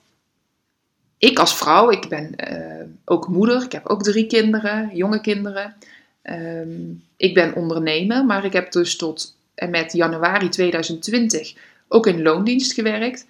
ik 1.19 1.39
als 1.39 1.57
vrouw, 1.57 1.91
ik 1.91 2.09
ben 2.09 2.35
uh, 2.51 2.87
ook 3.05 3.29
moeder, 3.29 3.63
ik 3.63 3.73
heb 3.73 3.87
ook 3.87 4.03
drie 4.03 4.27
kinderen, 4.27 4.91
jonge 4.93 5.21
kinderen. 5.21 5.75
Um, 6.23 7.03
ik 7.17 7.35
ben 7.35 7.55
ondernemer, 7.55 8.25
maar 8.25 8.45
ik 8.45 8.53
heb 8.53 8.73
dus 8.73 8.97
tot 8.97 9.37
en 9.55 9.71
met 9.71 9.93
januari 9.93 10.49
2020 10.49 11.55
ook 11.89 12.07
in 12.07 12.23
loondienst 12.23 12.73
gewerkt. 12.73 13.27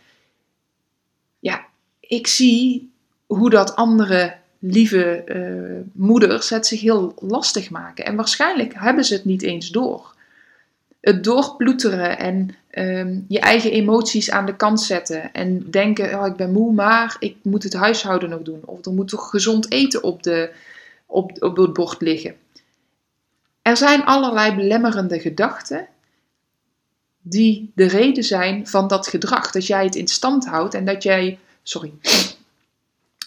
Ja, 1.39 1.67
ik 2.01 2.27
zie 2.27 2.91
hoe 3.27 3.51
dat 3.51 3.77
andere 3.77 4.35
lieve 4.59 5.25
uh, 5.27 5.91
moeders 5.93 6.51
het 6.51 6.67
zich 6.67 6.81
heel 6.81 7.15
lastig 7.21 7.71
maken. 7.71 8.05
En 8.05 8.17
waarschijnlijk 8.17 8.73
hebben 8.75 9.05
ze 9.05 9.15
het 9.15 9.25
niet 9.25 9.43
eens 9.43 9.71
door. 9.71 10.15
Het 11.01 11.25
doorploeteren 11.25 12.19
en 12.19 12.57
um, 12.71 13.25
je 13.29 13.41
eigen 13.41 13.71
emoties 13.71 14.31
aan 14.31 14.47
de 14.47 14.57
kant 14.57 14.81
zetten. 14.81 15.33
En 15.33 15.71
denken, 15.71 16.19
oh, 16.19 16.27
ik 16.27 16.37
ben 16.37 16.53
moe, 16.53 16.73
maar 16.73 17.17
ik 17.19 17.37
moet 17.43 17.63
het 17.63 17.75
huishouden 17.75 18.29
nog 18.29 18.43
doen. 18.43 18.61
Of 18.65 18.85
er 18.85 18.93
moet 18.93 19.09
toch 19.09 19.31
gezond 19.31 19.73
eten 19.73 20.03
op, 20.03 20.23
de, 20.23 20.51
op, 21.07 21.43
op 21.43 21.57
het 21.57 21.73
bord 21.73 22.01
liggen. 22.01 22.35
Er 23.63 23.77
zijn 23.77 24.05
allerlei 24.05 24.55
belemmerende 24.55 25.21
gedachten 25.21 25.87
die 27.29 27.73
de 27.75 27.87
reden 27.87 28.25
zijn 28.25 28.67
van 28.67 28.89
dat 28.89 29.07
gedrag. 29.07 29.51
Dat 29.51 29.67
jij 29.67 29.85
het 29.85 29.95
in 29.95 30.09
stand 30.09 30.47
houdt 30.47 30.75
en 30.75 30.85
dat 30.85 31.03
jij, 31.03 31.39
sorry, 31.63 31.93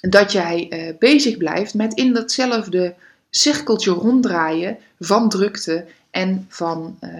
dat 0.01 0.31
jij 0.31 0.67
uh, 0.69 0.97
bezig 0.97 1.37
blijft 1.37 1.73
met 1.73 1.93
in 1.93 2.13
datzelfde 2.13 2.95
cirkeltje 3.29 3.91
ronddraaien 3.91 4.77
van 4.99 5.29
drukte 5.29 5.85
en 6.11 6.45
van 6.49 6.97
uh, 7.01 7.11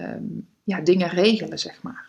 ja, 0.64 0.80
dingen 0.80 1.08
regelen, 1.08 1.58
zeg 1.58 1.82
maar. 1.82 2.08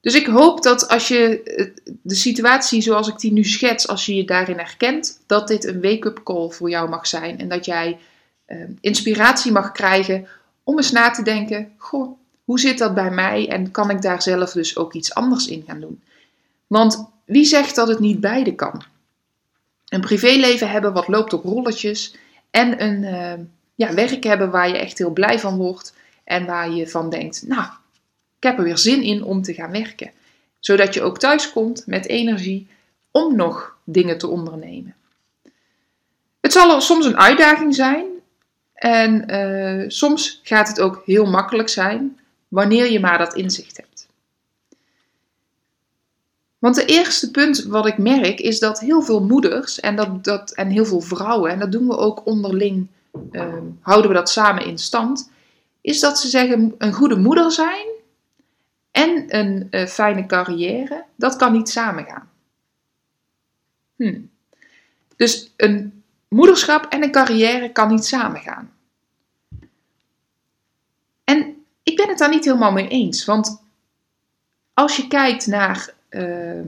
Dus 0.00 0.14
ik 0.14 0.26
hoop 0.26 0.62
dat 0.62 0.88
als 0.88 1.08
je 1.08 1.42
eh, 1.42 1.66
de 2.02 2.14
situatie 2.14 2.80
zoals 2.80 3.08
ik 3.08 3.18
die 3.18 3.32
nu 3.32 3.44
schets, 3.44 3.88
als 3.88 4.06
je 4.06 4.14
je 4.14 4.24
daarin 4.24 4.58
herkent, 4.58 5.20
dat 5.26 5.48
dit 5.48 5.64
een 5.64 5.80
wake-up 5.80 6.20
call 6.24 6.50
voor 6.50 6.70
jou 6.70 6.88
mag 6.88 7.06
zijn 7.06 7.38
en 7.38 7.48
dat 7.48 7.64
jij 7.64 7.98
uh, 8.46 8.64
inspiratie 8.80 9.52
mag 9.52 9.72
krijgen 9.72 10.26
om 10.64 10.76
eens 10.76 10.92
na 10.92 11.10
te 11.10 11.22
denken: 11.22 11.72
goh, 11.76 12.18
hoe 12.46 12.60
zit 12.60 12.78
dat 12.78 12.94
bij 12.94 13.10
mij 13.10 13.48
en 13.48 13.70
kan 13.70 13.90
ik 13.90 14.02
daar 14.02 14.22
zelf 14.22 14.52
dus 14.52 14.76
ook 14.76 14.92
iets 14.92 15.14
anders 15.14 15.46
in 15.46 15.64
gaan 15.66 15.80
doen? 15.80 16.02
Want 16.66 17.08
wie 17.24 17.44
zegt 17.44 17.74
dat 17.74 17.88
het 17.88 17.98
niet 17.98 18.20
beide 18.20 18.54
kan? 18.54 18.82
Een 19.88 20.00
privéleven 20.00 20.70
hebben 20.70 20.92
wat 20.92 21.08
loopt 21.08 21.32
op 21.32 21.44
rolletjes 21.44 22.14
en 22.50 22.82
een 22.82 23.02
uh, 23.02 23.44
ja, 23.74 23.94
werk 23.94 24.24
hebben 24.24 24.50
waar 24.50 24.68
je 24.68 24.78
echt 24.78 24.98
heel 24.98 25.10
blij 25.10 25.38
van 25.38 25.56
wordt 25.56 25.94
en 26.24 26.46
waar 26.46 26.70
je 26.70 26.88
van 26.88 27.10
denkt: 27.10 27.44
nou, 27.46 27.64
ik 28.36 28.42
heb 28.42 28.58
er 28.58 28.64
weer 28.64 28.78
zin 28.78 29.02
in 29.02 29.22
om 29.24 29.42
te 29.42 29.54
gaan 29.54 29.70
werken. 29.70 30.10
Zodat 30.60 30.94
je 30.94 31.02
ook 31.02 31.18
thuis 31.18 31.52
komt 31.52 31.86
met 31.86 32.06
energie 32.06 32.68
om 33.10 33.36
nog 33.36 33.76
dingen 33.84 34.18
te 34.18 34.28
ondernemen. 34.28 34.94
Het 36.40 36.52
zal 36.52 36.80
soms 36.80 37.06
een 37.06 37.18
uitdaging 37.18 37.74
zijn 37.74 38.04
en 38.74 39.34
uh, 39.34 39.84
soms 39.88 40.40
gaat 40.42 40.68
het 40.68 40.80
ook 40.80 41.02
heel 41.04 41.26
makkelijk 41.26 41.68
zijn 41.68 42.18
wanneer 42.48 42.90
je 42.90 43.00
maar 43.00 43.18
dat 43.18 43.34
inzicht 43.34 43.76
hebt. 43.76 44.08
Want 46.58 46.76
het 46.76 46.88
eerste 46.88 47.30
punt 47.30 47.62
wat 47.62 47.86
ik 47.86 47.98
merk 47.98 48.40
is 48.40 48.58
dat 48.58 48.80
heel 48.80 49.02
veel 49.02 49.22
moeders 49.22 49.80
en, 49.80 49.96
dat, 49.96 50.24
dat, 50.24 50.50
en 50.50 50.68
heel 50.68 50.84
veel 50.84 51.00
vrouwen, 51.00 51.50
en 51.50 51.58
dat 51.58 51.72
doen 51.72 51.86
we 51.86 51.96
ook 51.96 52.26
onderling, 52.26 52.86
uh, 53.32 53.54
houden 53.80 54.10
we 54.10 54.16
dat 54.16 54.30
samen 54.30 54.64
in 54.64 54.78
stand, 54.78 55.30
is 55.80 56.00
dat 56.00 56.18
ze 56.18 56.28
zeggen 56.28 56.74
een 56.78 56.92
goede 56.92 57.16
moeder 57.16 57.52
zijn 57.52 57.86
en 58.90 59.36
een 59.38 59.68
uh, 59.70 59.86
fijne 59.86 60.26
carrière, 60.26 61.04
dat 61.16 61.36
kan 61.36 61.52
niet 61.52 61.68
samengaan. 61.68 62.30
Hm. 63.96 64.20
Dus 65.16 65.52
een 65.56 66.02
moederschap 66.28 66.84
en 66.84 67.02
een 67.02 67.10
carrière 67.10 67.72
kan 67.72 67.88
niet 67.88 68.04
samengaan. 68.04 68.72
En 71.24 71.64
ik 71.90 71.96
ben 71.96 72.08
het 72.08 72.18
daar 72.18 72.28
niet 72.28 72.44
helemaal 72.44 72.72
mee 72.72 72.88
eens, 72.88 73.24
want 73.24 73.62
als 74.74 74.96
je 74.96 75.06
kijkt 75.08 75.46
naar, 75.46 75.94
uh, 76.10 76.60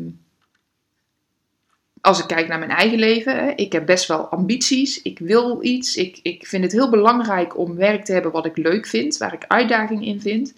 als 2.00 2.18
ik 2.20 2.26
kijk 2.26 2.48
naar 2.48 2.58
mijn 2.58 2.70
eigen 2.70 2.98
leven, 2.98 3.36
hè, 3.36 3.50
ik 3.50 3.72
heb 3.72 3.86
best 3.86 4.08
wel 4.08 4.26
ambities, 4.26 5.02
ik 5.02 5.18
wil 5.18 5.64
iets, 5.64 5.96
ik, 5.96 6.18
ik 6.22 6.46
vind 6.46 6.62
het 6.62 6.72
heel 6.72 6.90
belangrijk 6.90 7.58
om 7.58 7.74
werk 7.74 8.04
te 8.04 8.12
hebben 8.12 8.32
wat 8.32 8.46
ik 8.46 8.56
leuk 8.56 8.86
vind, 8.86 9.16
waar 9.16 9.32
ik 9.32 9.44
uitdaging 9.46 10.06
in 10.06 10.20
vind. 10.20 10.54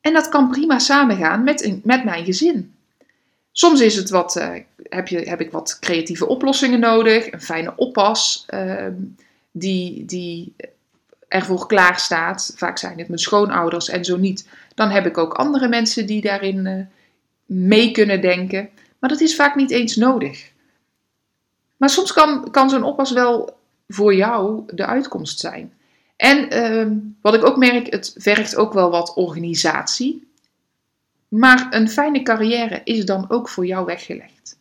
En 0.00 0.12
dat 0.12 0.28
kan 0.28 0.50
prima 0.50 0.78
samengaan 0.78 1.44
met, 1.44 1.80
met 1.84 2.04
mijn 2.04 2.24
gezin. 2.24 2.74
Soms 3.52 3.80
is 3.80 3.96
het 3.96 4.10
wat, 4.10 4.36
uh, 4.36 4.54
heb, 4.82 5.08
je, 5.08 5.18
heb 5.18 5.40
ik 5.40 5.50
wat 5.50 5.78
creatieve 5.80 6.26
oplossingen 6.26 6.80
nodig, 6.80 7.32
een 7.32 7.42
fijne 7.42 7.72
oppas 7.76 8.46
uh, 8.54 8.86
die, 9.50 10.04
die 10.04 10.54
ervoor 11.32 11.66
klaar 11.66 11.98
staat. 11.98 12.52
Vaak 12.56 12.78
zijn 12.78 12.98
het 12.98 13.08
mijn 13.08 13.20
schoonouders 13.20 13.88
en 13.88 14.04
zo 14.04 14.16
niet. 14.16 14.48
Dan 14.74 14.90
heb 14.90 15.06
ik 15.06 15.18
ook 15.18 15.34
andere 15.34 15.68
mensen 15.68 16.06
die 16.06 16.20
daarin 16.20 16.66
uh, 16.66 16.84
mee 17.46 17.90
kunnen 17.90 18.20
denken. 18.20 18.68
Maar 18.98 19.10
dat 19.10 19.20
is 19.20 19.36
vaak 19.36 19.54
niet 19.54 19.70
eens 19.70 19.96
nodig. 19.96 20.50
Maar 21.76 21.90
soms 21.90 22.12
kan, 22.12 22.50
kan 22.50 22.70
zo'n 22.70 22.82
oppas 22.82 23.12
wel 23.12 23.56
voor 23.88 24.14
jou 24.14 24.62
de 24.66 24.86
uitkomst 24.86 25.40
zijn. 25.40 25.72
En 26.16 26.50
ehm, 26.50 26.96
wat 27.20 27.34
ik 27.34 27.44
ook 27.44 27.56
merk, 27.56 27.92
het 27.92 28.14
vergt 28.16 28.56
ook 28.56 28.72
wel 28.72 28.90
wat 28.90 29.14
organisatie. 29.14 30.30
Maar 31.28 31.66
een 31.70 31.88
fijne 31.88 32.22
carrière 32.22 32.80
is 32.84 33.04
dan 33.04 33.30
ook 33.30 33.48
voor 33.48 33.66
jou 33.66 33.84
weggelegd. 33.84 34.58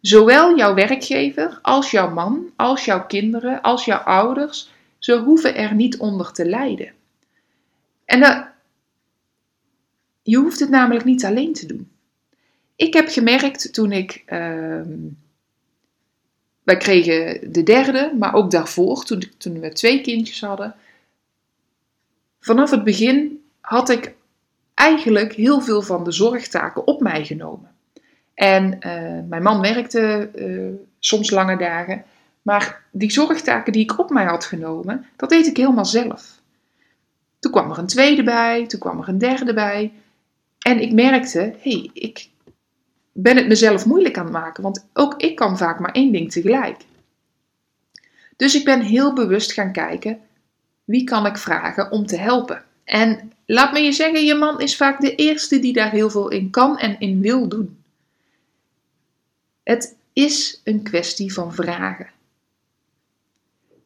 Zowel 0.00 0.56
jouw 0.56 0.74
werkgever 0.74 1.58
als 1.62 1.90
jouw 1.90 2.10
man, 2.10 2.50
als 2.56 2.84
jouw 2.84 3.06
kinderen, 3.06 3.62
als 3.62 3.84
jouw 3.84 3.98
ouders, 3.98 4.70
ze 5.00 5.18
hoeven 5.18 5.54
er 5.54 5.74
niet 5.74 5.96
onder 5.96 6.32
te 6.32 6.44
lijden. 6.44 6.92
En 8.04 8.48
je 10.22 10.36
hoeft 10.36 10.60
het 10.60 10.70
namelijk 10.70 11.04
niet 11.04 11.24
alleen 11.24 11.52
te 11.52 11.66
doen. 11.66 11.90
Ik 12.76 12.94
heb 12.94 13.08
gemerkt 13.08 13.72
toen 13.72 13.92
ik 13.92 14.22
uh, 14.26 14.80
wij 16.62 16.76
kregen 16.76 17.52
de 17.52 17.62
derde, 17.62 18.14
maar 18.18 18.34
ook 18.34 18.50
daarvoor, 18.50 19.04
toen, 19.04 19.22
toen 19.38 19.60
we 19.60 19.72
twee 19.72 20.00
kindjes 20.00 20.40
hadden. 20.40 20.74
Vanaf 22.40 22.70
het 22.70 22.84
begin 22.84 23.44
had 23.60 23.88
ik 23.88 24.14
eigenlijk 24.74 25.32
heel 25.32 25.60
veel 25.60 25.82
van 25.82 26.04
de 26.04 26.12
zorgtaken 26.12 26.86
op 26.86 27.00
mij 27.00 27.24
genomen. 27.24 27.70
En 28.34 28.64
uh, 28.64 29.28
mijn 29.28 29.42
man 29.42 29.60
werkte 29.60 30.30
uh, 30.34 30.74
soms 30.98 31.30
lange 31.30 31.56
dagen. 31.56 32.04
Maar 32.42 32.84
die 32.92 33.12
zorgtaken 33.12 33.72
die 33.72 33.82
ik 33.82 33.98
op 33.98 34.10
mij 34.10 34.24
had 34.24 34.44
genomen, 34.44 35.06
dat 35.16 35.28
deed 35.28 35.46
ik 35.46 35.56
helemaal 35.56 35.84
zelf. 35.84 36.40
Toen 37.38 37.52
kwam 37.52 37.70
er 37.70 37.78
een 37.78 37.86
tweede 37.86 38.22
bij, 38.22 38.66
toen 38.66 38.80
kwam 38.80 39.00
er 39.00 39.08
een 39.08 39.18
derde 39.18 39.54
bij. 39.54 39.92
En 40.58 40.80
ik 40.80 40.92
merkte, 40.92 41.38
hé, 41.38 41.70
hey, 41.70 41.90
ik, 41.92 42.28
ben 43.12 43.36
het 43.36 43.48
mezelf 43.48 43.86
moeilijk 43.86 44.18
aan 44.18 44.24
het 44.24 44.32
maken, 44.32 44.62
want 44.62 44.86
ook 44.92 45.14
ik 45.16 45.36
kan 45.36 45.58
vaak 45.58 45.78
maar 45.78 45.92
één 45.92 46.12
ding 46.12 46.32
tegelijk. 46.32 46.76
Dus 48.36 48.54
ik 48.54 48.64
ben 48.64 48.80
heel 48.80 49.12
bewust 49.12 49.52
gaan 49.52 49.72
kijken, 49.72 50.20
wie 50.84 51.04
kan 51.04 51.26
ik 51.26 51.36
vragen 51.36 51.90
om 51.90 52.06
te 52.06 52.16
helpen? 52.16 52.64
En 52.84 53.32
laat 53.46 53.72
me 53.72 53.78
je 53.78 53.92
zeggen, 53.92 54.24
je 54.24 54.34
man 54.34 54.60
is 54.60 54.76
vaak 54.76 55.00
de 55.00 55.14
eerste 55.14 55.58
die 55.58 55.72
daar 55.72 55.90
heel 55.90 56.10
veel 56.10 56.28
in 56.28 56.50
kan 56.50 56.78
en 56.78 57.00
in 57.00 57.20
wil 57.20 57.48
doen. 57.48 57.82
Het 59.62 59.96
is 60.12 60.60
een 60.64 60.82
kwestie 60.82 61.32
van 61.32 61.54
vragen. 61.54 62.10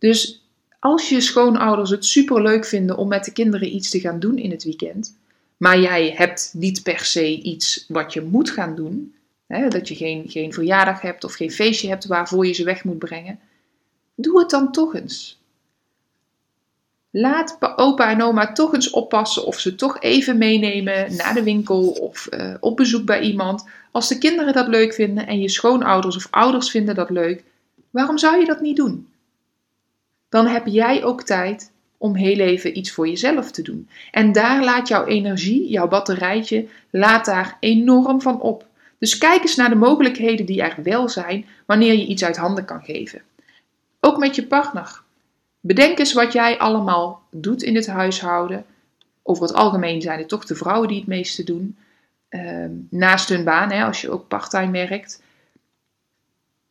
Dus 0.05 0.45
als 0.79 1.09
je 1.09 1.21
schoonouders 1.21 1.91
het 1.91 2.05
superleuk 2.05 2.65
vinden 2.65 2.97
om 2.97 3.09
met 3.09 3.25
de 3.25 3.33
kinderen 3.33 3.75
iets 3.75 3.91
te 3.91 4.01
gaan 4.01 4.21
doen 4.21 4.39
in 4.39 4.51
het 4.51 4.65
weekend, 4.65 5.17
maar 5.57 5.81
jij 5.81 6.13
hebt 6.17 6.51
niet 6.53 6.83
per 6.83 6.99
se 6.99 7.41
iets 7.41 7.85
wat 7.89 8.13
je 8.13 8.23
moet 8.23 8.51
gaan 8.51 8.75
doen, 8.75 9.15
hè, 9.47 9.69
dat 9.69 9.89
je 9.89 9.95
geen, 9.95 10.25
geen 10.29 10.53
verjaardag 10.53 11.01
hebt 11.01 11.25
of 11.25 11.35
geen 11.35 11.51
feestje 11.51 11.89
hebt 11.89 12.07
waarvoor 12.07 12.47
je 12.47 12.53
ze 12.53 12.65
weg 12.65 12.85
moet 12.85 12.99
brengen, 12.99 13.39
doe 14.15 14.39
het 14.39 14.51
dan 14.51 14.73
toch 14.73 14.95
eens. 14.95 15.41
Laat 17.11 17.59
opa 17.77 18.11
en 18.11 18.23
oma 18.23 18.53
toch 18.53 18.75
eens 18.75 18.91
oppassen 18.91 19.47
of 19.47 19.59
ze 19.59 19.75
toch 19.75 20.01
even 20.01 20.39
meenemen 20.39 21.17
naar 21.17 21.35
de 21.35 21.43
winkel 21.43 21.89
of 21.89 22.29
uh, 22.31 22.55
op 22.61 22.77
bezoek 22.77 23.05
bij 23.05 23.21
iemand. 23.21 23.69
Als 23.91 24.09
de 24.09 24.19
kinderen 24.19 24.53
dat 24.53 24.69
leuk 24.69 24.95
vinden 24.95 25.27
en 25.27 25.41
je 25.41 25.49
schoonouders 25.49 26.17
of 26.17 26.29
ouders 26.31 26.71
vinden 26.71 26.95
dat 26.95 27.11
leuk, 27.11 27.45
waarom 27.91 28.19
zou 28.19 28.39
je 28.39 28.47
dat 28.47 28.61
niet 28.61 28.77
doen? 28.77 29.13
Dan 30.35 30.47
heb 30.47 30.67
jij 30.67 31.05
ook 31.05 31.23
tijd 31.23 31.73
om 31.99 32.15
heel 32.15 32.39
even 32.39 32.79
iets 32.79 32.93
voor 32.93 33.09
jezelf 33.09 33.51
te 33.51 33.63
doen. 33.63 33.89
En 34.11 34.33
daar 34.33 34.65
laat 34.65 34.89
jouw 34.89 35.05
energie, 35.05 35.69
jouw 35.69 35.89
batterijtje, 35.89 36.67
laat 36.91 37.25
daar 37.25 37.57
enorm 37.61 38.21
van 38.21 38.41
op. 38.41 38.67
Dus 38.99 39.19
kijk 39.19 39.43
eens 39.43 39.57
naar 39.57 39.69
de 39.69 39.75
mogelijkheden 39.75 40.47
die 40.47 40.63
er 40.63 40.83
wel 40.83 41.09
zijn 41.09 41.47
wanneer 41.67 41.93
je 41.93 42.07
iets 42.07 42.25
uit 42.25 42.37
handen 42.37 42.65
kan 42.65 42.83
geven. 42.83 43.23
Ook 44.01 44.19
met 44.19 44.35
je 44.35 44.47
partner. 44.47 45.03
Bedenk 45.61 45.99
eens 45.99 46.13
wat 46.13 46.33
jij 46.33 46.59
allemaal 46.59 47.23
doet 47.31 47.63
in 47.63 47.75
het 47.75 47.87
huishouden. 47.87 48.65
Over 49.23 49.43
het 49.43 49.55
algemeen 49.55 50.03
zijn 50.03 50.19
het 50.19 50.29
toch 50.29 50.45
de 50.45 50.55
vrouwen 50.55 50.89
die 50.89 50.99
het 50.99 51.07
meeste 51.07 51.45
doen. 51.45 51.77
Uh, 52.31 52.67
naast 52.91 53.29
hun 53.29 53.45
baan, 53.45 53.71
hè, 53.71 53.85
als 53.85 54.01
je 54.01 54.11
ook 54.11 54.29
parttime 54.29 54.73
werkt. 54.73 55.23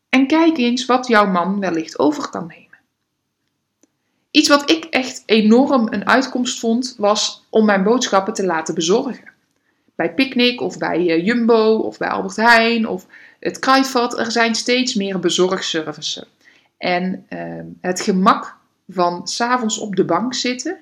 En 0.10 0.27
kijk 0.27 0.58
eens 0.58 0.86
wat 0.86 1.08
jouw 1.08 1.27
man 1.27 1.60
wellicht 1.60 2.00
over 2.00 2.29
kan 2.29 2.48
nemen. 2.48 2.73
Iets 4.33 4.47
wat 4.47 4.69
ik 4.69 4.85
echt 4.85 5.23
enorm 5.25 5.87
een 5.91 6.07
uitkomst 6.07 6.59
vond, 6.59 6.95
was 6.97 7.43
om 7.49 7.65
mijn 7.65 7.83
boodschappen 7.83 8.33
te 8.33 8.45
laten 8.45 8.75
bezorgen. 8.75 9.31
Bij 9.95 10.13
Picnic 10.13 10.61
of 10.61 10.77
bij 10.77 11.09
eh, 11.09 11.25
Jumbo 11.25 11.75
of 11.75 11.97
bij 11.97 12.09
Albert 12.09 12.35
Heijn 12.35 12.87
of 12.87 13.05
het 13.39 13.59
Kruidvat, 13.59 14.19
er 14.19 14.31
zijn 14.31 14.55
steeds 14.55 14.93
meer 14.93 15.19
bezorgservices. 15.19 16.25
En 16.77 17.25
uh, 17.29 17.39
het 17.81 18.01
gemak 18.01 18.55
van 18.87 19.27
s'avonds 19.27 19.77
op 19.77 19.95
de 19.95 20.05
bank 20.05 20.33
zitten 20.33 20.77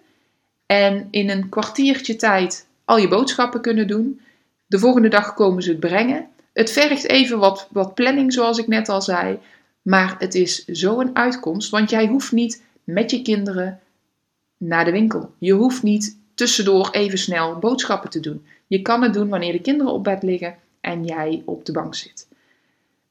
en 0.66 1.08
in 1.10 1.30
een 1.30 1.50
kwartiertje 1.50 2.16
tijd 2.16 2.68
al 2.86 2.98
je 2.98 3.08
boodschappen 3.08 3.62
kunnen 3.62 3.88
doen. 3.88 4.22
De 4.66 4.80
volgende 4.80 5.08
dag 5.08 5.34
komen 5.34 5.64
ze 5.64 5.70
het 5.70 5.80
brengen. 5.80 6.28
Het 6.54 6.72
vergt 6.72 7.08
even 7.08 7.40
wat, 7.40 7.68
wat 7.72 7.94
planning, 7.94 8.34
zoals 8.34 8.58
ik 8.58 8.68
net 8.68 8.90
al 8.90 9.02
zei. 9.02 9.40
Maar 9.82 10.16
het 10.20 10.36
is 10.36 10.66
zo'n 10.66 11.16
uitkomst, 11.16 11.70
want 11.70 11.90
jij 11.90 12.08
hoeft 12.08 12.32
niet 12.32 12.62
met 12.84 13.12
je 13.12 13.22
kinderen 13.22 13.80
naar 14.58 14.86
de 14.86 14.92
winkel. 14.92 15.34
Je 15.38 15.54
hoeft 15.54 15.84
niet 15.84 16.18
tussendoor 16.34 16.90
even 16.92 17.18
snel 17.18 17.60
boodschappen 17.60 18.10
te 18.10 18.20
doen. 18.20 18.46
Je 18.68 18.82
kan 18.82 19.04
het 19.04 19.14
doen 19.14 19.30
wanneer 19.30 19.52
de 19.52 19.62
kinderen 19.62 19.94
op 19.94 20.04
bed 20.04 20.24
liggen 20.24 20.56
en 20.82 21.06
jij 21.06 21.42
op 21.46 21.66
de 21.66 21.72
bank 21.72 21.96
zit. 21.96 22.28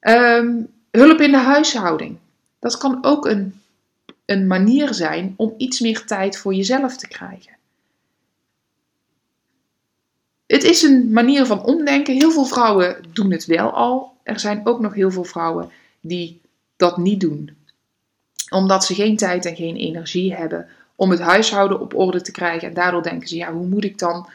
Ehm, 0.01 0.63
hulp 0.91 1.21
in 1.21 1.31
de 1.31 1.39
huishouding. 1.39 2.17
Dat 2.59 2.79
kan 2.79 2.99
ook 3.05 3.27
een, 3.27 3.61
een 4.25 4.47
manier 4.47 4.95
zijn 4.95 5.35
om 5.37 5.55
iets 5.57 5.81
meer 5.81 6.05
tijd 6.05 6.39
voor 6.39 6.55
jezelf 6.55 6.97
te 6.97 7.09
krijgen. 7.09 7.59
Het 10.47 10.65
is 10.65 10.83
een 10.83 11.13
manier 11.13 11.47
van 11.47 11.65
omdenken. 11.65 12.15
Heel 12.15 12.31
veel 12.31 12.45
vrouwen 12.45 12.97
doen 13.13 13.31
het 13.33 13.47
wel 13.47 13.71
al. 13.71 14.13
Er 14.23 14.41
zijn 14.41 14.61
ook 14.65 14.81
nog 14.81 14.95
heel 14.95 15.11
veel 15.11 15.25
vrouwen 15.25 15.71
die 16.01 16.41
dat 16.77 16.97
niet 16.97 17.21
doen. 17.21 17.57
Omdat 18.51 18.85
ze 18.85 18.95
geen 18.95 19.17
tijd 19.17 19.45
en 19.45 19.57
geen 19.57 19.77
energie 19.77 20.35
hebben 20.35 20.69
om 20.95 21.11
het 21.11 21.21
huishouden 21.21 21.81
op 21.81 21.95
orde 21.95 22.21
te 22.21 22.33
krijgen. 22.33 22.69
En 22.69 22.75
daardoor 22.75 23.03
denken 23.03 23.29
ze, 23.29 23.37
ja, 23.37 23.53
hoe 23.53 23.67
moet 23.67 23.85
ik 23.85 23.99
dan 23.99 24.29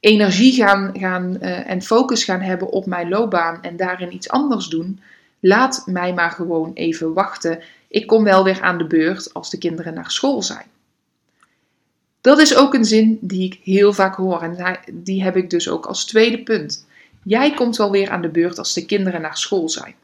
energie 0.00 0.52
gaan, 0.52 0.90
gaan 0.98 1.36
uh, 1.40 1.70
en 1.70 1.82
focus 1.82 2.24
gaan 2.24 2.40
hebben 2.40 2.70
op 2.70 2.86
mijn 2.86 3.08
loopbaan 3.08 3.62
en 3.62 3.76
daarin 3.76 4.14
iets 4.14 4.28
anders 4.28 4.66
doen? 4.66 5.00
Laat 5.40 5.82
mij 5.86 6.14
maar 6.14 6.30
gewoon 6.30 6.70
even 6.74 7.12
wachten. 7.12 7.62
Ik 7.88 8.06
kom 8.06 8.24
wel 8.24 8.44
weer 8.44 8.60
aan 8.60 8.78
de 8.78 8.86
beurt 8.86 9.34
als 9.34 9.50
de 9.50 9.58
kinderen 9.58 9.94
naar 9.94 10.10
school 10.10 10.42
zijn. 10.42 10.66
Dat 12.20 12.38
is 12.38 12.56
ook 12.56 12.74
een 12.74 12.84
zin 12.84 13.18
die 13.20 13.44
ik 13.44 13.60
heel 13.62 13.92
vaak 13.92 14.14
hoor 14.14 14.42
en 14.42 14.78
die 14.92 15.22
heb 15.22 15.36
ik 15.36 15.50
dus 15.50 15.68
ook 15.68 15.86
als 15.86 16.04
tweede 16.04 16.42
punt. 16.42 16.86
Jij 17.22 17.54
komt 17.54 17.76
wel 17.76 17.90
weer 17.90 18.10
aan 18.10 18.22
de 18.22 18.28
beurt 18.28 18.58
als 18.58 18.74
de 18.74 18.86
kinderen 18.86 19.20
naar 19.20 19.36
school 19.36 19.68
zijn. 19.68 19.94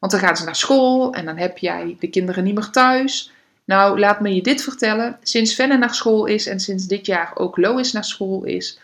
Want 0.00 0.12
dan 0.12 0.20
gaan 0.20 0.36
ze 0.36 0.44
naar 0.44 0.56
school 0.56 1.12
en 1.12 1.24
dan 1.24 1.36
heb 1.36 1.58
jij 1.58 1.96
de 1.98 2.08
kinderen 2.08 2.44
niet 2.44 2.54
meer 2.54 2.70
thuis. 2.70 3.32
Nou, 3.64 3.98
laat 3.98 4.20
me 4.20 4.34
je 4.34 4.42
dit 4.42 4.62
vertellen. 4.62 5.18
Sinds 5.22 5.54
Fenne 5.54 5.78
naar 5.78 5.94
school 5.94 6.26
is 6.26 6.46
en 6.46 6.60
sinds 6.60 6.86
dit 6.86 7.06
jaar 7.06 7.32
ook 7.34 7.56
Lois 7.56 7.92
naar 7.92 8.04
school 8.04 8.44
is, 8.44 8.78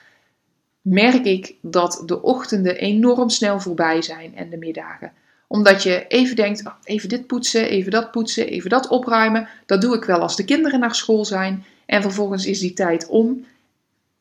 merk 0.81 1.25
ik 1.25 1.55
dat 1.61 2.03
de 2.07 2.23
ochtenden 2.23 2.77
enorm 2.77 3.31
snel 3.31 3.61
voorbij 3.61 4.03
zijn 4.03 4.37
en 4.37 4.51
de 4.51 4.57
middagen. 4.57 5.13
Omdat 5.47 5.83
je 5.83 6.07
even 6.09 6.37
denkt, 6.37 6.67
oh, 6.67 6.73
even 6.85 7.09
dit 7.09 7.27
poetsen, 7.27 7.69
even 7.69 7.91
dat 7.91 8.11
poetsen, 8.11 8.47
even 8.47 8.71
dat 8.71 8.89
opruimen. 8.89 9.49
Dat 9.67 9.81
doe 9.81 9.97
ik 9.97 10.05
wel 10.05 10.19
als 10.21 10.37
de 10.37 10.45
kinderen 10.45 10.81
naar 10.81 10.95
school 10.95 11.25
zijn. 11.25 11.65
En 11.87 12.03
vervolgens 12.03 12.47
is 12.47 12.61
die 12.61 12.73
tijd 12.73 13.07
om 13.07 13.47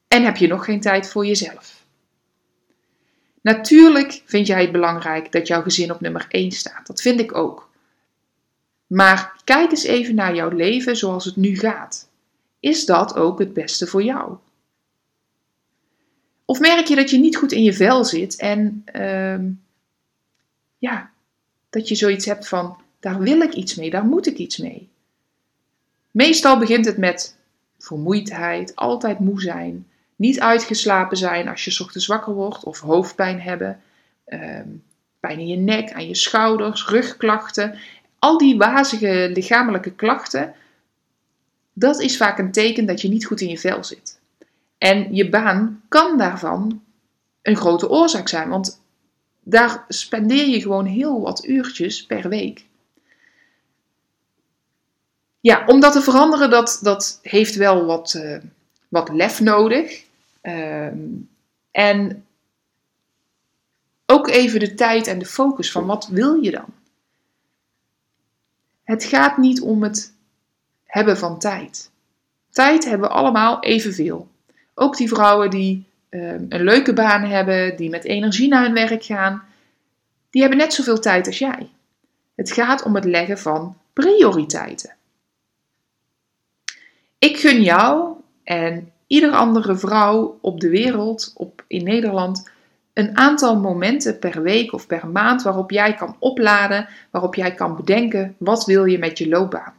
en 0.07 0.23
heb 0.23 0.37
je 0.37 0.47
nog 0.47 0.65
geen 0.65 0.81
tijd 0.81 1.09
voor 1.09 1.25
jezelf. 1.25 1.84
Natuurlijk 3.45 4.21
vind 4.25 4.47
jij 4.47 4.61
het 4.61 4.71
belangrijk 4.71 5.31
dat 5.31 5.47
jouw 5.47 5.61
gezin 5.61 5.91
op 5.91 6.01
nummer 6.01 6.25
1 6.29 6.51
staat. 6.51 6.87
Dat 6.87 7.01
vind 7.01 7.19
ik 7.19 7.35
ook. 7.35 7.69
Maar 8.87 9.41
kijk 9.43 9.71
eens 9.71 9.83
even 9.83 10.15
naar 10.15 10.35
jouw 10.35 10.49
leven 10.49 10.97
zoals 10.97 11.25
het 11.25 11.35
nu 11.35 11.57
gaat. 11.57 12.09
Is 12.59 12.85
dat 12.85 13.15
ook 13.15 13.39
het 13.39 13.53
beste 13.53 13.87
voor 13.87 14.03
jou? 14.03 14.35
Of 16.45 16.59
merk 16.59 16.87
je 16.87 16.95
dat 16.95 17.09
je 17.09 17.17
niet 17.17 17.37
goed 17.37 17.51
in 17.51 17.63
je 17.63 17.73
vel 17.73 18.05
zit 18.05 18.35
en 18.35 18.83
uh, 18.95 19.51
ja, 20.77 21.11
dat 21.69 21.87
je 21.87 21.95
zoiets 21.95 22.25
hebt 22.25 22.47
van, 22.47 22.77
daar 22.99 23.19
wil 23.19 23.41
ik 23.41 23.53
iets 23.53 23.75
mee, 23.75 23.89
daar 23.89 24.05
moet 24.05 24.27
ik 24.27 24.37
iets 24.37 24.57
mee. 24.57 24.89
Meestal 26.11 26.59
begint 26.59 26.85
het 26.85 26.97
met 26.97 27.37
vermoeidheid, 27.77 28.75
altijd 28.75 29.19
moe 29.19 29.41
zijn, 29.41 29.87
niet 30.15 30.39
uitgeslapen 30.39 31.17
zijn 31.17 31.47
als 31.47 31.65
je 31.65 31.83
ochtends 31.83 32.07
wakker 32.07 32.33
wordt 32.33 32.63
of 32.63 32.79
hoofdpijn 32.79 33.41
hebben, 33.41 33.81
ehm, 34.25 34.67
pijn 35.19 35.39
in 35.39 35.47
je 35.47 35.57
nek, 35.57 35.91
aan 35.91 36.07
je 36.07 36.15
schouders, 36.15 36.87
rugklachten. 36.87 37.77
Al 38.19 38.37
die 38.37 38.57
wazige 38.57 39.29
lichamelijke 39.33 39.91
klachten, 39.91 40.53
dat 41.73 41.99
is 41.99 42.17
vaak 42.17 42.37
een 42.37 42.51
teken 42.51 42.85
dat 42.85 43.01
je 43.01 43.07
niet 43.07 43.25
goed 43.25 43.41
in 43.41 43.49
je 43.49 43.57
vel 43.57 43.83
zit. 43.83 44.19
En 44.77 45.15
je 45.15 45.29
baan 45.29 45.81
kan 45.87 46.17
daarvan 46.17 46.83
een 47.41 47.55
grote 47.55 47.89
oorzaak 47.89 48.27
zijn, 48.27 48.49
want 48.49 48.81
daar 49.43 49.85
spendeer 49.87 50.47
je 50.47 50.61
gewoon 50.61 50.85
heel 50.85 51.21
wat 51.21 51.45
uurtjes 51.45 52.05
per 52.05 52.29
week. 52.29 52.65
Ja, 55.39 55.63
om 55.65 55.79
dat 55.79 55.93
te 55.93 56.01
veranderen, 56.01 56.49
dat, 56.49 56.79
dat 56.81 57.19
heeft 57.21 57.55
wel 57.55 57.85
wat, 57.85 58.13
uh, 58.17 58.37
wat 58.87 59.09
lef 59.09 59.39
nodig. 59.39 60.04
Ehm, 60.45 60.97
en 61.71 62.25
ook 64.05 64.27
even 64.27 64.59
de 64.59 64.73
tijd 64.73 65.07
en 65.07 65.19
de 65.19 65.25
focus 65.25 65.71
van 65.71 65.85
wat 65.85 66.07
wil 66.07 66.33
je 66.35 66.51
dan? 66.51 66.73
Het 68.83 69.03
gaat 69.03 69.37
niet 69.37 69.61
om 69.61 69.83
het 69.83 70.13
hebben 70.83 71.17
van 71.17 71.39
tijd. 71.39 71.91
Tijd 72.49 72.85
hebben 72.85 73.07
we 73.09 73.15
allemaal 73.15 73.63
evenveel. 73.63 74.27
Ook 74.73 74.97
die 74.97 75.07
vrouwen 75.07 75.49
die 75.49 75.85
ehm, 76.09 76.45
een 76.49 76.63
leuke 76.63 76.93
baan 76.93 77.23
hebben, 77.23 77.77
die 77.77 77.89
met 77.89 78.03
energie 78.03 78.47
naar 78.47 78.63
hun 78.63 78.73
werk 78.73 79.03
gaan, 79.03 79.43
die 80.29 80.41
hebben 80.41 80.59
net 80.59 80.73
zoveel 80.73 80.99
tijd 80.99 81.27
als 81.27 81.37
jij. 81.37 81.69
Het 82.35 82.51
gaat 82.51 82.83
om 82.83 82.95
het 82.95 83.05
leggen 83.05 83.39
van 83.39 83.77
prioriteiten. 83.93 84.95
Ik 87.19 87.37
gun 87.37 87.61
jou 87.61 88.15
en 88.43 88.93
ieder 89.07 89.31
andere 89.31 89.75
vrouw 89.75 90.37
op 90.41 90.59
de 90.59 90.69
wereld, 90.69 91.31
op, 91.35 91.63
in 91.67 91.83
Nederland, 91.83 92.49
een 92.93 93.17
aantal 93.17 93.59
momenten 93.59 94.19
per 94.19 94.41
week 94.41 94.73
of 94.73 94.87
per 94.87 95.07
maand 95.07 95.41
waarop 95.41 95.71
jij 95.71 95.93
kan 95.93 96.15
opladen, 96.19 96.87
waarop 97.11 97.35
jij 97.35 97.53
kan 97.53 97.75
bedenken 97.75 98.35
wat 98.37 98.65
wil 98.65 98.85
je 98.85 98.97
met 98.97 99.17
je 99.17 99.29
loopbaan. 99.29 99.73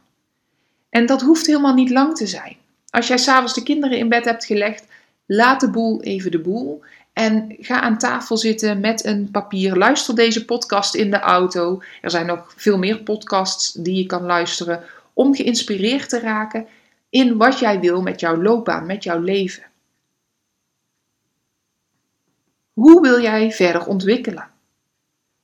En 0.89 1.05
dat 1.05 1.21
hoeft 1.21 1.47
helemaal 1.47 1.73
niet 1.73 1.89
lang 1.89 2.15
te 2.15 2.27
zijn. 2.27 2.55
Als 2.89 3.07
jij 3.07 3.17
s'avonds 3.17 3.53
de 3.53 3.63
kinderen 3.63 3.97
in 3.97 4.09
bed 4.09 4.25
hebt 4.25 4.45
gelegd, 4.45 4.87
laat 5.25 5.59
de 5.59 5.69
boel 5.69 6.01
even 6.01 6.31
de 6.31 6.39
boel 6.39 6.83
en 7.13 7.55
ga 7.59 7.81
aan 7.81 7.97
tafel 7.97 8.37
zitten 8.37 8.79
met 8.79 9.05
een 9.05 9.31
papier. 9.31 9.77
Luister 9.77 10.15
deze 10.15 10.45
podcast 10.45 10.95
in 10.95 11.11
de 11.11 11.19
auto. 11.19 11.81
Er 12.01 12.09
zijn 12.09 12.25
nog 12.25 12.53
veel 12.55 12.77
meer 12.77 13.03
podcasts 13.03 13.73
die 13.73 13.95
je 13.95 14.05
kan 14.05 14.23
luisteren 14.23 14.83
om 15.13 15.35
geïnspireerd 15.35 16.09
te 16.09 16.19
raken 16.19 16.67
in 17.09 17.37
wat 17.37 17.59
jij 17.59 17.79
wil 17.79 18.01
met 18.01 18.19
jouw 18.19 18.41
loopbaan, 18.41 18.85
met 18.85 19.03
jouw 19.03 19.19
leven. 19.19 19.63
Hoe 22.73 23.01
wil 23.01 23.21
jij 23.21 23.51
verder 23.51 23.85
ontwikkelen? 23.85 24.49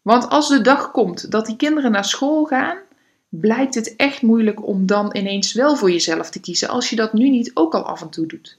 Want 0.01 0.29
als 0.29 0.49
de 0.49 0.61
dag 0.61 0.91
komt 0.91 1.31
dat 1.31 1.45
die 1.45 1.55
kinderen 1.55 1.91
naar 1.91 2.05
school 2.05 2.45
gaan, 2.45 2.77
blijkt 3.29 3.75
het 3.75 3.95
echt 3.95 4.21
moeilijk 4.21 4.67
om 4.67 4.85
dan 4.85 5.15
ineens 5.15 5.53
wel 5.53 5.75
voor 5.75 5.91
jezelf 5.91 6.29
te 6.29 6.39
kiezen 6.39 6.69
als 6.69 6.89
je 6.89 6.95
dat 6.95 7.13
nu 7.13 7.29
niet 7.29 7.51
ook 7.53 7.73
al 7.73 7.83
af 7.83 8.01
en 8.01 8.09
toe 8.09 8.25
doet. 8.25 8.57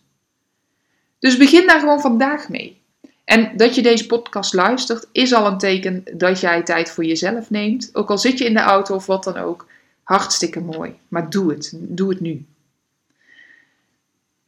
Dus 1.19 1.37
begin 1.37 1.67
daar 1.67 1.81
gewoon 1.81 2.01
vandaag 2.01 2.49
mee. 2.49 2.83
En 3.25 3.57
dat 3.57 3.75
je 3.75 3.83
deze 3.83 4.07
podcast 4.07 4.53
luistert, 4.53 5.07
is 5.13 5.33
al 5.33 5.47
een 5.47 5.59
teken 5.59 6.05
dat 6.13 6.41
jij 6.41 6.63
tijd 6.63 6.91
voor 6.91 7.05
jezelf 7.05 7.51
neemt. 7.51 7.91
Ook 7.93 8.11
al 8.11 8.19
zit 8.19 8.39
je 8.39 8.45
in 8.45 8.55
de 8.55 8.61
auto 8.61 8.95
of 8.95 9.07
wat 9.07 9.25
dan 9.25 9.37
ook. 9.37 9.67
Hartstikke 10.03 10.61
mooi. 10.61 10.95
Maar 11.09 11.31
doe 11.31 11.51
het. 11.51 11.73
Doe 11.75 12.09
het 12.09 12.21
nu. 12.21 12.47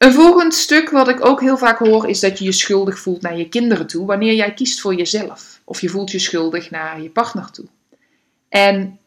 Een 0.06 0.12
volgend 0.12 0.54
stuk 0.54 0.90
wat 0.90 1.08
ik 1.08 1.24
ook 1.24 1.40
heel 1.40 1.58
vaak 1.58 1.78
hoor 1.78 2.08
is 2.08 2.20
dat 2.20 2.38
je 2.38 2.44
je 2.44 2.52
schuldig 2.52 2.98
voelt 2.98 3.22
naar 3.22 3.36
je 3.36 3.48
kinderen 3.48 3.86
toe 3.86 4.06
wanneer 4.06 4.34
jij 4.34 4.54
kiest 4.54 4.80
voor 4.80 4.94
jezelf. 4.94 5.60
Of 5.64 5.80
je 5.80 5.88
voelt 5.88 6.10
je 6.10 6.18
schuldig 6.18 6.70
naar 6.70 7.02
je 7.02 7.10
partner 7.10 7.50
toe. 7.50 7.64
En 8.48 8.98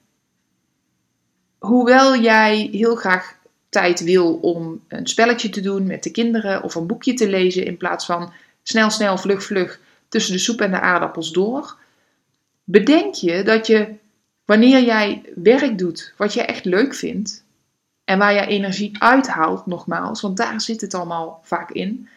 hoewel 1.58 2.20
jij 2.20 2.70
heel 2.72 2.96
graag 2.96 3.36
tijd 3.70 4.04
wil 4.04 4.34
om 4.34 4.84
een 4.88 5.08
spelletje 5.08 5.50
te 5.50 5.62
doen 5.62 5.88
met 5.88 6.04
de 6.04 6.12
kinderen 6.12 6.64
of 6.64 6.76
een 6.76 6.88
boekje 6.88 7.14
te 7.14 7.30
lezen 7.30 7.66
in 7.66 7.78
plaats 7.78 8.06
van 8.06 8.34
snel, 8.64 8.90
snel, 8.90 9.18
vlug, 9.18 9.44
vlug 9.44 9.80
tussen 10.10 10.34
de 10.34 10.40
soep 10.40 10.62
en 10.62 10.72
de 10.72 10.80
aardappels 10.80 11.32
door, 11.32 11.78
bedenk 12.64 13.14
je 13.14 13.44
dat 13.44 13.68
je 13.68 13.88
wanneer 14.46 14.84
jij 14.84 15.22
werk 15.36 15.78
doet 15.78 16.14
wat 16.18 16.34
je 16.34 16.42
echt 16.42 16.66
leuk 16.66 16.96
vindt, 16.96 17.44
en 18.10 18.18
waar 18.18 18.34
je 18.34 18.46
energie 18.46 18.92
uithaalt, 19.00 19.66
nogmaals, 19.66 20.22
want 20.22 20.38
daar 20.38 20.62
zit 20.62 20.82
het 20.82 20.94
allemaal 20.94 21.40
vaak 21.44 21.72
in, 21.72 22.10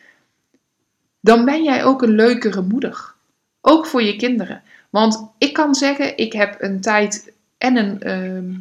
dan 1.20 1.44
ben 1.44 1.62
jij 1.62 1.85
ook 1.85 2.02
een 2.02 2.14
leukere 2.14 2.62
moeder. 2.62 3.14
Ook 3.61 3.87
voor 3.87 4.02
je 4.02 4.16
kinderen. 4.16 4.62
Want 4.90 5.28
ik 5.38 5.52
kan 5.52 5.74
zeggen, 5.74 6.16
ik 6.16 6.33
heb 6.33 6.57
een 6.59 6.81
tijd 6.81 7.33
en 7.59 7.76
een 7.76 8.02
ehm, 8.02 8.55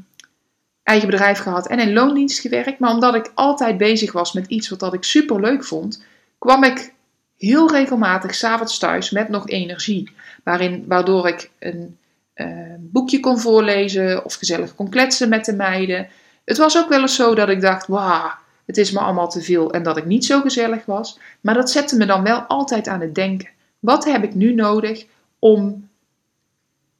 eigen 0.83 1.09
bedrijf 1.09 1.39
gehad 1.39 1.67
en 1.67 1.79
in 1.79 1.93
loondienst 1.93 2.39
gewerkt. 2.39 2.79
Maar 2.79 2.93
omdat 2.93 3.15
ik 3.15 3.31
altijd 3.35 3.77
bezig 3.77 4.11
was 4.11 4.33
met 4.33 4.47
iets 4.47 4.69
wat 4.69 4.79
dat 4.79 4.93
ik 4.93 5.03
super 5.03 5.39
leuk 5.39 5.63
vond, 5.63 6.03
kwam 6.37 6.63
ik 6.63 6.93
heel 7.37 7.71
regelmatig 7.71 8.35
s'avonds 8.35 8.77
thuis 8.77 9.09
met 9.11 9.29
nog 9.29 9.47
energie. 9.47 10.11
Waarin, 10.43 10.85
waardoor 10.87 11.27
ik 11.27 11.49
een 11.59 11.97
uh, 12.35 12.75
boekje 12.79 13.19
kon 13.19 13.39
voorlezen 13.39 14.25
of 14.25 14.33
gezellig 14.33 14.75
kon 14.75 14.89
kletsen 14.89 15.29
met 15.29 15.45
de 15.45 15.55
meiden. 15.55 16.07
Het 16.43 16.57
was 16.57 16.77
ook 16.77 16.89
wel 16.89 17.01
eens 17.01 17.15
zo 17.15 17.35
dat 17.35 17.49
ik 17.49 17.61
dacht, 17.61 17.87
wauw, 17.87 18.31
het 18.65 18.77
is 18.77 18.91
me 18.91 18.99
allemaal 18.99 19.29
te 19.29 19.41
veel 19.41 19.71
en 19.73 19.83
dat 19.83 19.97
ik 19.97 20.05
niet 20.05 20.25
zo 20.25 20.41
gezellig 20.41 20.85
was. 20.85 21.19
Maar 21.41 21.53
dat 21.53 21.71
zette 21.71 21.97
me 21.97 22.05
dan 22.05 22.23
wel 22.23 22.39
altijd 22.39 22.87
aan 22.87 23.01
het 23.01 23.15
denken. 23.15 23.49
Wat 23.79 24.05
heb 24.05 24.23
ik 24.23 24.33
nu 24.33 24.53
nodig 24.53 25.05
om 25.39 25.89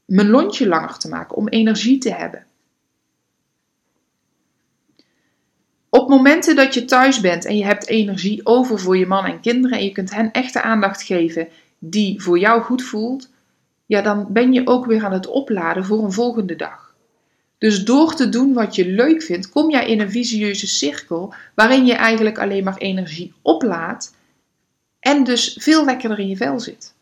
mijn 0.05 0.29
lontje 0.29 0.67
langer 0.67 0.97
te 0.97 1.09
maken, 1.09 1.35
om 1.35 1.47
energie 1.47 1.97
te 1.97 2.13
hebben? 2.13 2.45
Op 5.89 6.09
momenten 6.09 6.55
dat 6.55 6.73
je 6.73 6.85
thuis 6.85 7.19
bent 7.19 7.45
en 7.45 7.57
je 7.57 7.65
hebt 7.65 7.87
energie 7.87 8.45
over 8.45 8.79
voor 8.79 8.97
je 8.97 9.07
man 9.07 9.25
en 9.25 9.39
kinderen 9.39 9.77
en 9.77 9.83
je 9.83 9.91
kunt 9.91 10.13
hen 10.13 10.31
echte 10.31 10.61
aandacht 10.61 11.01
geven 11.01 11.47
die 11.79 12.21
voor 12.21 12.39
jou 12.39 12.61
goed 12.61 12.83
voelt, 12.83 13.29
ja, 13.85 14.01
dan 14.01 14.27
ben 14.29 14.53
je 14.53 14.67
ook 14.67 14.85
weer 14.85 15.03
aan 15.05 15.11
het 15.11 15.27
opladen 15.27 15.85
voor 15.85 16.03
een 16.03 16.11
volgende 16.11 16.55
dag. 16.55 16.90
Dus 17.61 17.83
door 17.83 18.15
te 18.15 18.29
doen 18.29 18.53
wat 18.53 18.75
je 18.75 18.87
leuk 18.87 19.21
vindt, 19.21 19.49
kom 19.49 19.69
jij 19.69 19.87
in 19.87 19.99
een 19.99 20.11
visieuze 20.11 20.67
cirkel 20.67 21.33
waarin 21.55 21.85
je 21.85 21.93
eigenlijk 21.93 22.39
alleen 22.39 22.63
maar 22.63 22.77
energie 22.77 23.33
oplaadt 23.41 24.15
en 24.99 25.23
dus 25.23 25.55
veel 25.59 25.85
lekkerder 25.85 26.19
in 26.19 26.27
je 26.27 26.37
vel 26.37 26.59
zit. 26.59 26.93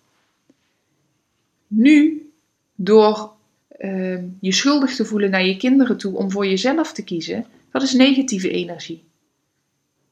Nu, 1.68 2.30
door 2.76 3.32
uh, 3.80 4.20
je 4.40 4.52
schuldig 4.52 4.96
te 4.96 5.06
voelen 5.06 5.30
naar 5.30 5.46
je 5.46 5.58
kinderen 5.58 5.98
toe 5.98 6.18
om 6.18 6.32
voor 6.32 6.48
jezelf 6.48 6.94
te 6.94 7.04
kiezen, 7.04 7.46
dat 7.72 7.82
is 7.82 7.94
negatieve 7.94 8.50
energie. 8.50 9.04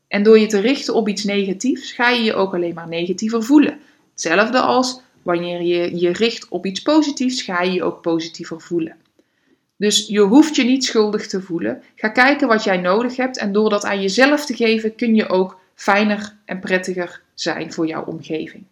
En 0.08 0.24
door 0.24 0.40
je 0.40 0.48
te 0.48 0.60
richten 0.60 0.94
op 0.94 1.08
iets 1.08 1.24
negatiefs, 1.24 1.92
ga 1.92 2.10
je 2.10 2.24
je 2.24 2.34
ook 2.34 2.54
alleen 2.54 2.74
maar 2.74 2.88
negatiever 2.88 3.44
voelen. 3.44 3.80
Hetzelfde 4.12 4.60
als 4.60 5.02
wanneer 5.22 5.62
je 5.62 6.00
je 6.00 6.12
richt 6.12 6.48
op 6.48 6.66
iets 6.66 6.82
positiefs, 6.82 7.42
ga 7.42 7.62
je 7.62 7.72
je 7.72 7.84
ook 7.84 8.02
positiever 8.02 8.62
voelen. 8.62 8.96
Dus 9.78 10.08
je 10.08 10.20
hoeft 10.20 10.56
je 10.56 10.63
niet 10.63 10.86
schuldig 10.86 11.28
te 11.28 11.42
voelen. 11.42 11.84
Ga 11.96 12.10
kijken 12.10 12.48
wat 12.48 12.63
jij 12.63 12.78
nodig 12.78 13.16
hebt 13.16 13.38
en 13.38 13.52
door 13.52 13.70
dat 13.70 13.86
aan 13.86 14.02
jezelf 14.02 14.46
te 14.46 14.56
geven, 14.56 14.96
kun 14.96 15.16
je 15.16 15.30
ook 15.30 15.60
fijner 15.76 16.36
en 16.46 16.60
prettiger 16.60 17.22
zijn 17.34 17.74
voor 17.74 17.88
jouw 17.88 18.04
omgeving. 18.04 18.63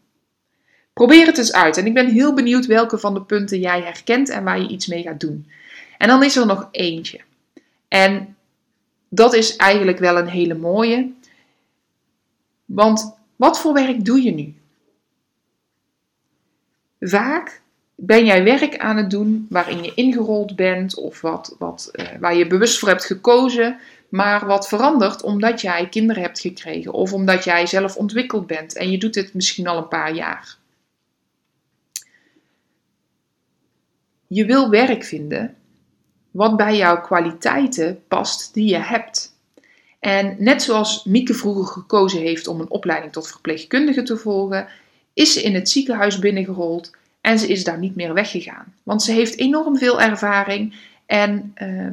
Probeer 0.93 1.25
het 1.25 1.37
eens 1.37 1.53
uit 1.53 1.77
en 1.77 1.85
ik 1.85 1.93
ben 1.93 2.07
heel 2.07 2.33
benieuwd 2.33 2.65
welke 2.65 2.97
van 2.97 3.13
de 3.13 3.21
punten 3.21 3.59
jij 3.59 3.81
herkent 3.81 4.29
en 4.29 4.43
waar 4.43 4.59
je 4.59 4.67
iets 4.67 4.87
mee 4.87 5.01
gaat 5.01 5.19
doen. 5.19 5.49
En 5.97 6.07
dan 6.07 6.23
is 6.23 6.35
er 6.35 6.45
nog 6.45 6.67
eentje. 6.71 7.19
En 7.87 8.35
dat 9.09 9.33
is 9.33 9.55
eigenlijk 9.55 9.99
wel 9.99 10.17
een 10.17 10.27
hele 10.27 10.53
mooie. 10.53 11.11
Want 12.65 13.15
wat 13.35 13.59
voor 13.59 13.73
werk 13.73 14.05
doe 14.05 14.21
je 14.21 14.31
nu? 14.31 14.53
Vaak 16.99 17.61
ben 17.95 18.25
jij 18.25 18.43
werk 18.43 18.77
aan 18.77 18.97
het 18.97 19.09
doen 19.09 19.45
waarin 19.49 19.83
je 19.83 19.93
ingerold 19.93 20.55
bent 20.55 20.95
of 20.95 21.21
wat, 21.21 21.55
wat, 21.59 21.89
uh, 21.93 22.05
waar 22.19 22.35
je 22.35 22.47
bewust 22.47 22.79
voor 22.79 22.89
hebt 22.89 23.05
gekozen, 23.05 23.79
maar 24.09 24.45
wat 24.45 24.67
verandert 24.67 25.23
omdat 25.23 25.61
jij 25.61 25.89
kinderen 25.89 26.21
hebt 26.21 26.39
gekregen 26.39 26.93
of 26.93 27.13
omdat 27.13 27.43
jij 27.43 27.65
zelf 27.65 27.95
ontwikkeld 27.95 28.47
bent 28.47 28.75
en 28.75 28.91
je 28.91 28.97
doet 28.97 29.13
dit 29.13 29.33
misschien 29.33 29.67
al 29.67 29.77
een 29.77 29.87
paar 29.87 30.13
jaar. 30.15 30.57
Je 34.27 34.45
wil 34.45 34.69
werk 34.69 35.03
vinden 35.03 35.55
wat 36.31 36.57
bij 36.57 36.77
jouw 36.77 37.01
kwaliteiten 37.01 38.03
past 38.07 38.53
die 38.53 38.69
je 38.69 38.77
hebt. 38.77 39.33
En 39.99 40.35
net 40.39 40.61
zoals 40.61 41.03
Mieke 41.03 41.33
vroeger 41.33 41.65
gekozen 41.65 42.21
heeft 42.21 42.47
om 42.47 42.59
een 42.59 42.69
opleiding 42.69 43.11
tot 43.11 43.27
verpleegkundige 43.27 44.03
te 44.03 44.17
volgen, 44.17 44.67
is 45.13 45.33
ze 45.33 45.41
in 45.41 45.53
het 45.53 45.69
ziekenhuis 45.69 46.19
binnengerold 46.19 46.91
en 47.25 47.39
ze 47.39 47.47
is 47.47 47.63
daar 47.63 47.77
niet 47.79 47.95
meer 47.95 48.13
weggegaan. 48.13 48.73
Want 48.83 49.03
ze 49.03 49.11
heeft 49.11 49.37
enorm 49.37 49.77
veel 49.77 50.01
ervaring 50.01 50.75
en 51.05 51.53
uh, 51.61 51.91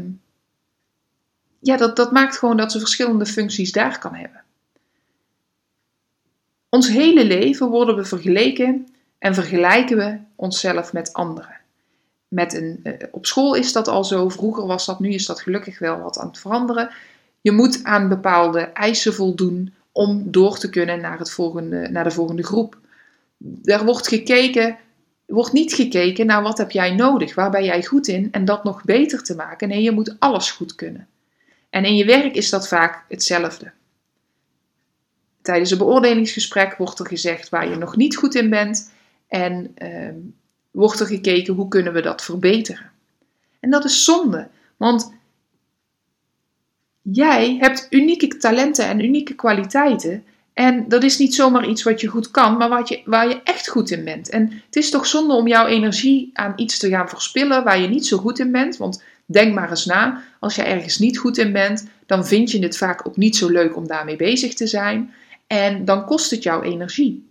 ja, 1.59 1.77
dat, 1.77 1.97
dat 1.97 2.13
maakt 2.13 2.37
gewoon 2.39 2.57
dat 2.57 2.73
ze 2.73 2.79
verschillende 2.79 3.27
functies 3.27 3.73
daar 3.73 3.99
kan 3.99 4.15
hebben. 4.15 4.43
Ons 6.69 6.89
hele 6.89 7.25
leven 7.25 7.69
worden 7.69 7.97
we 7.97 8.05
vergeleken 8.05 8.89
en 9.19 9.35
vergelijken 9.35 9.97
we 9.97 10.19
onszelf 10.35 10.93
met 10.93 11.13
anderen. 11.13 11.61
Met 12.29 12.55
een, 12.55 12.81
uh, 12.85 12.93
op 13.11 13.27
school 13.27 13.55
is 13.55 13.73
dat 13.73 13.89
al 13.89 14.05
zo, 14.05 14.29
vroeger 14.29 14.67
was 14.67 14.87
dat, 14.87 15.01
nu 15.01 15.13
is 15.13 15.27
dat 15.27 15.41
gelukkig 15.41 15.79
wel 15.79 16.01
wat 16.01 16.19
aan 16.19 16.27
het 16.27 16.39
veranderen. 16.39 16.91
Je 17.41 17.53
moet 17.53 17.85
aan 17.85 18.09
bepaalde 18.09 18.61
eisen 18.61 19.15
voldoen 19.15 19.75
om 19.93 20.31
door 20.31 20.59
te 20.59 20.71
kunnen 20.71 21.01
naar, 21.01 21.19
het 21.19 21.31
volgende, 21.31 21.89
naar 21.89 22.05
de 22.05 22.11
volgende 22.11 22.45
groep. 22.45 22.79
Er 23.65 23.85
wordt 23.85 24.09
gekeken, 24.09 24.79
wordt 25.33 25.53
niet 25.53 25.73
gekeken 25.73 26.27
naar 26.27 26.43
wat 26.43 26.59
heb 26.59 26.71
jij 26.71 26.95
nodig, 26.95 27.35
waar 27.35 27.51
ben 27.51 27.65
jij 27.65 27.85
goed 27.85 28.09
in 28.09 28.29
en 28.33 28.45
dat 28.45 28.65
nog 28.65 28.85
beter 28.85 29.23
te 29.23 29.35
maken. 29.35 29.69
Nee, 29.69 29.83
je 29.83 29.91
moet 29.91 30.17
alles 30.19 30.51
goed 30.51 30.75
kunnen. 30.75 31.09
En 31.71 31.85
in 31.85 31.97
je 31.97 32.05
werk 32.05 32.35
is 32.35 32.51
dat 32.51 32.69
vaak 32.69 33.05
hetzelfde. 33.09 33.73
Tijdens 35.43 35.71
een 35.71 35.79
beoordelingsgesprek 35.79 36.77
wordt 36.77 36.99
er 36.99 37.07
gezegd 37.07 37.49
waar 37.49 37.69
je 37.69 37.77
nog 37.77 37.97
niet 37.97 38.17
goed 38.17 38.35
in 38.35 38.51
bent 38.51 38.93
en 39.29 39.75
uh, 39.79 40.09
wordt 40.71 41.01
er 41.01 41.07
gekeken 41.07 41.55
hoe 41.55 41.69
kunnen 41.69 41.93
we 41.93 42.01
dat 42.01 42.23
verbeteren. 42.23 42.91
En 43.61 43.71
dat 43.71 43.85
is 43.85 44.05
zonde, 44.05 44.49
want 44.77 45.13
jij 47.03 47.57
hebt 47.61 47.87
unieke 47.91 48.37
talenten 48.37 48.87
en 48.87 49.05
unieke 49.05 49.35
kwaliteiten. 49.35 50.25
En 50.53 50.89
dat 50.89 51.03
is 51.03 51.19
niet 51.19 51.35
zomaar 51.35 51.69
iets 51.69 51.83
wat 51.83 52.01
je 52.01 52.07
goed 52.07 52.31
kan, 52.31 52.57
maar 52.57 52.69
wat 52.69 52.89
je, 52.89 53.03
waar 53.05 53.29
je 53.29 53.41
echt 53.43 53.69
goed 53.69 53.91
in 53.91 54.05
bent. 54.05 54.29
En 54.29 54.63
het 54.67 54.77
is 54.77 54.91
toch 54.91 55.07
zonde 55.07 55.35
om 55.35 55.47
jouw 55.47 55.67
energie 55.67 56.31
aan 56.33 56.53
iets 56.57 56.79
te 56.79 56.89
gaan 56.89 57.09
verspillen 57.09 57.65
waar 57.65 57.81
je 57.81 57.89
niet 57.89 58.07
zo 58.07 58.19
goed 58.19 58.39
in 58.39 58.53
bent. 58.53 58.77
Want 58.77 59.03
denk 59.27 59.55
maar 59.55 59.71
eens 59.71 59.85
na, 59.85 60.23
als 60.41 60.55
je 60.55 60.63
ergens 60.63 60.99
niet 60.99 61.19
goed 61.19 61.39
in 61.39 61.53
bent, 61.53 61.87
dan 62.07 62.27
vind 62.27 62.51
je 62.51 62.63
het 62.63 62.77
vaak 62.77 63.07
ook 63.07 63.17
niet 63.17 63.37
zo 63.37 63.49
leuk 63.49 63.77
om 63.77 63.87
daarmee 63.87 64.17
bezig 64.17 64.55
te 64.55 64.67
zijn. 64.67 65.15
En 65.47 65.85
dan 65.85 66.05
kost 66.05 66.31
het 66.31 66.43
jouw 66.43 66.63
energie. 66.63 67.31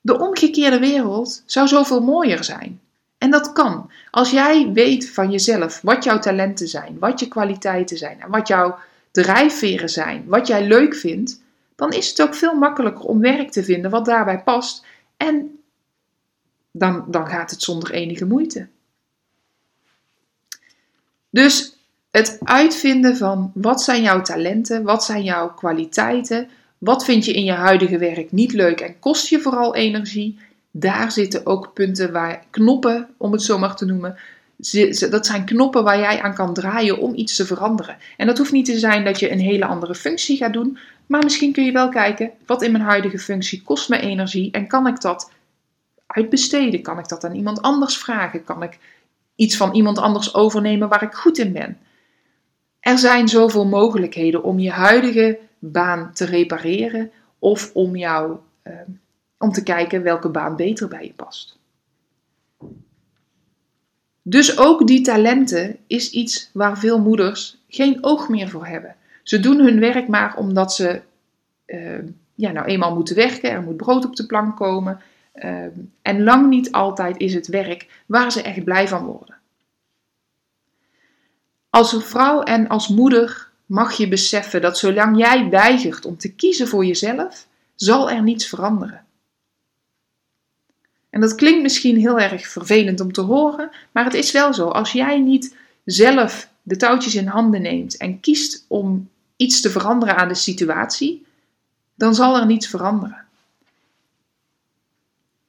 De 0.00 0.18
omgekeerde 0.18 0.78
wereld 0.78 1.42
zou 1.46 1.68
zoveel 1.68 2.00
mooier 2.00 2.44
zijn. 2.44 2.80
En 3.18 3.30
dat 3.30 3.52
kan. 3.52 3.90
Als 4.10 4.30
jij 4.30 4.70
weet 4.72 5.10
van 5.10 5.30
jezelf 5.30 5.80
wat 5.82 6.04
jouw 6.04 6.18
talenten 6.18 6.68
zijn, 6.68 6.96
wat 6.98 7.20
je 7.20 7.28
kwaliteiten 7.28 7.96
zijn 7.96 8.20
en 8.20 8.30
wat 8.30 8.48
jouw 8.48 8.78
drijfveren 9.22 9.88
zijn, 9.88 10.24
wat 10.26 10.46
jij 10.46 10.66
leuk 10.66 10.94
vindt, 10.94 11.42
dan 11.76 11.92
is 11.92 12.08
het 12.08 12.22
ook 12.22 12.34
veel 12.34 12.54
makkelijker 12.54 13.04
om 13.04 13.20
werk 13.20 13.50
te 13.50 13.64
vinden 13.64 13.90
wat 13.90 14.04
daarbij 14.04 14.42
past. 14.42 14.84
En 15.16 15.58
dan, 16.70 17.04
dan 17.08 17.26
gaat 17.26 17.50
het 17.50 17.62
zonder 17.62 17.90
enige 17.90 18.24
moeite. 18.24 18.66
Dus 21.30 21.76
het 22.10 22.38
uitvinden 22.42 23.16
van 23.16 23.50
wat 23.54 23.82
zijn 23.82 24.02
jouw 24.02 24.22
talenten, 24.22 24.82
wat 24.82 25.04
zijn 25.04 25.22
jouw 25.22 25.54
kwaliteiten, 25.54 26.48
wat 26.78 27.04
vind 27.04 27.24
je 27.24 27.32
in 27.32 27.44
je 27.44 27.52
huidige 27.52 27.98
werk 27.98 28.32
niet 28.32 28.52
leuk 28.52 28.80
en 28.80 28.98
kost 28.98 29.28
je 29.28 29.40
vooral 29.40 29.74
energie 29.74 30.38
daar 30.70 31.12
zitten 31.12 31.46
ook 31.46 31.72
punten 31.74 32.12
waar 32.12 32.44
knoppen, 32.50 33.08
om 33.16 33.32
het 33.32 33.42
zo 33.42 33.58
maar 33.58 33.76
te 33.76 33.84
noemen, 33.84 34.16
dat 35.10 35.26
zijn 35.26 35.44
knoppen 35.44 35.84
waar 35.84 35.98
jij 35.98 36.22
aan 36.22 36.34
kan 36.34 36.54
draaien 36.54 36.98
om 36.98 37.14
iets 37.14 37.36
te 37.36 37.46
veranderen. 37.46 37.96
En 38.16 38.26
dat 38.26 38.38
hoeft 38.38 38.52
niet 38.52 38.64
te 38.66 38.78
zijn 38.78 39.04
dat 39.04 39.20
je 39.20 39.30
een 39.30 39.40
hele 39.40 39.64
andere 39.64 39.94
functie 39.94 40.36
gaat 40.36 40.52
doen, 40.52 40.78
maar 41.06 41.24
misschien 41.24 41.52
kun 41.52 41.64
je 41.64 41.72
wel 41.72 41.88
kijken 41.88 42.30
wat 42.46 42.62
in 42.62 42.72
mijn 42.72 42.84
huidige 42.84 43.18
functie 43.18 43.62
kost 43.62 43.88
me 43.88 44.00
energie 44.00 44.50
en 44.50 44.66
kan 44.66 44.86
ik 44.86 45.00
dat 45.00 45.30
uitbesteden? 46.06 46.82
Kan 46.82 46.98
ik 46.98 47.08
dat 47.08 47.24
aan 47.24 47.34
iemand 47.34 47.62
anders 47.62 47.98
vragen? 47.98 48.44
Kan 48.44 48.62
ik 48.62 48.78
iets 49.34 49.56
van 49.56 49.74
iemand 49.74 49.98
anders 49.98 50.34
overnemen 50.34 50.88
waar 50.88 51.02
ik 51.02 51.14
goed 51.14 51.38
in 51.38 51.52
ben? 51.52 51.78
Er 52.80 52.98
zijn 52.98 53.28
zoveel 53.28 53.66
mogelijkheden 53.66 54.42
om 54.42 54.58
je 54.58 54.70
huidige 54.70 55.38
baan 55.58 56.10
te 56.12 56.24
repareren 56.24 57.10
of 57.38 57.70
om 57.74 57.96
jouw 57.96 58.42
uh, 58.64 58.72
om 59.38 59.52
te 59.52 59.62
kijken 59.62 60.02
welke 60.02 60.28
baan 60.28 60.56
beter 60.56 60.88
bij 60.88 61.04
je 61.04 61.12
past. 61.12 61.57
Dus 64.28 64.58
ook 64.58 64.86
die 64.86 65.00
talenten 65.00 65.76
is 65.86 66.10
iets 66.10 66.50
waar 66.52 66.78
veel 66.78 67.00
moeders 67.00 67.58
geen 67.68 68.04
oog 68.04 68.28
meer 68.28 68.48
voor 68.48 68.66
hebben. 68.66 68.96
Ze 69.22 69.40
doen 69.40 69.58
hun 69.58 69.80
werk 69.80 70.08
maar 70.08 70.36
omdat 70.36 70.74
ze 70.74 71.00
uh, 71.66 71.98
ja, 72.34 72.50
nou 72.50 72.66
eenmaal 72.66 72.94
moeten 72.94 73.16
werken, 73.16 73.50
er 73.50 73.62
moet 73.62 73.76
brood 73.76 74.04
op 74.04 74.16
de 74.16 74.26
plank 74.26 74.56
komen. 74.56 75.00
Uh, 75.34 75.64
en 76.02 76.22
lang 76.22 76.48
niet 76.48 76.72
altijd 76.72 77.16
is 77.16 77.34
het 77.34 77.46
werk 77.46 78.02
waar 78.06 78.32
ze 78.32 78.42
echt 78.42 78.64
blij 78.64 78.88
van 78.88 79.04
worden. 79.04 79.36
Als 81.70 81.92
een 81.92 82.00
vrouw 82.00 82.42
en 82.42 82.68
als 82.68 82.88
moeder 82.88 83.50
mag 83.66 83.92
je 83.92 84.08
beseffen 84.08 84.60
dat 84.60 84.78
zolang 84.78 85.18
jij 85.18 85.48
weigert 85.48 86.04
om 86.04 86.16
te 86.16 86.34
kiezen 86.34 86.68
voor 86.68 86.84
jezelf, 86.84 87.46
zal 87.74 88.10
er 88.10 88.22
niets 88.22 88.46
veranderen. 88.46 89.04
En 91.10 91.20
dat 91.20 91.34
klinkt 91.34 91.62
misschien 91.62 91.96
heel 91.96 92.20
erg 92.20 92.48
vervelend 92.48 93.00
om 93.00 93.12
te 93.12 93.20
horen, 93.20 93.70
maar 93.92 94.04
het 94.04 94.14
is 94.14 94.32
wel 94.32 94.54
zo. 94.54 94.68
Als 94.68 94.92
jij 94.92 95.18
niet 95.18 95.56
zelf 95.84 96.48
de 96.62 96.76
touwtjes 96.76 97.14
in 97.14 97.26
handen 97.26 97.62
neemt 97.62 97.96
en 97.96 98.20
kiest 98.20 98.64
om 98.68 99.08
iets 99.36 99.60
te 99.60 99.70
veranderen 99.70 100.16
aan 100.16 100.28
de 100.28 100.34
situatie, 100.34 101.26
dan 101.94 102.14
zal 102.14 102.36
er 102.36 102.46
niets 102.46 102.68
veranderen. 102.68 103.24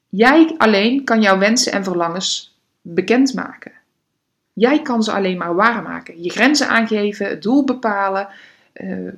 Jij 0.10 0.56
alleen 0.58 1.04
kan 1.04 1.22
jouw 1.22 1.38
wensen 1.38 1.72
en 1.72 1.84
verlangens 1.84 2.58
bekendmaken. 2.82 3.72
Jij 4.54 4.82
kan 4.82 5.04
ze 5.04 5.12
alleen 5.12 5.38
maar 5.38 5.56
waarmaken. 5.56 6.24
Je 6.24 6.30
grenzen 6.30 6.70
aangeven, 6.70 7.28
het 7.28 7.42
doel 7.42 7.64
bepalen. 7.64 8.28
Uh, 8.74 9.10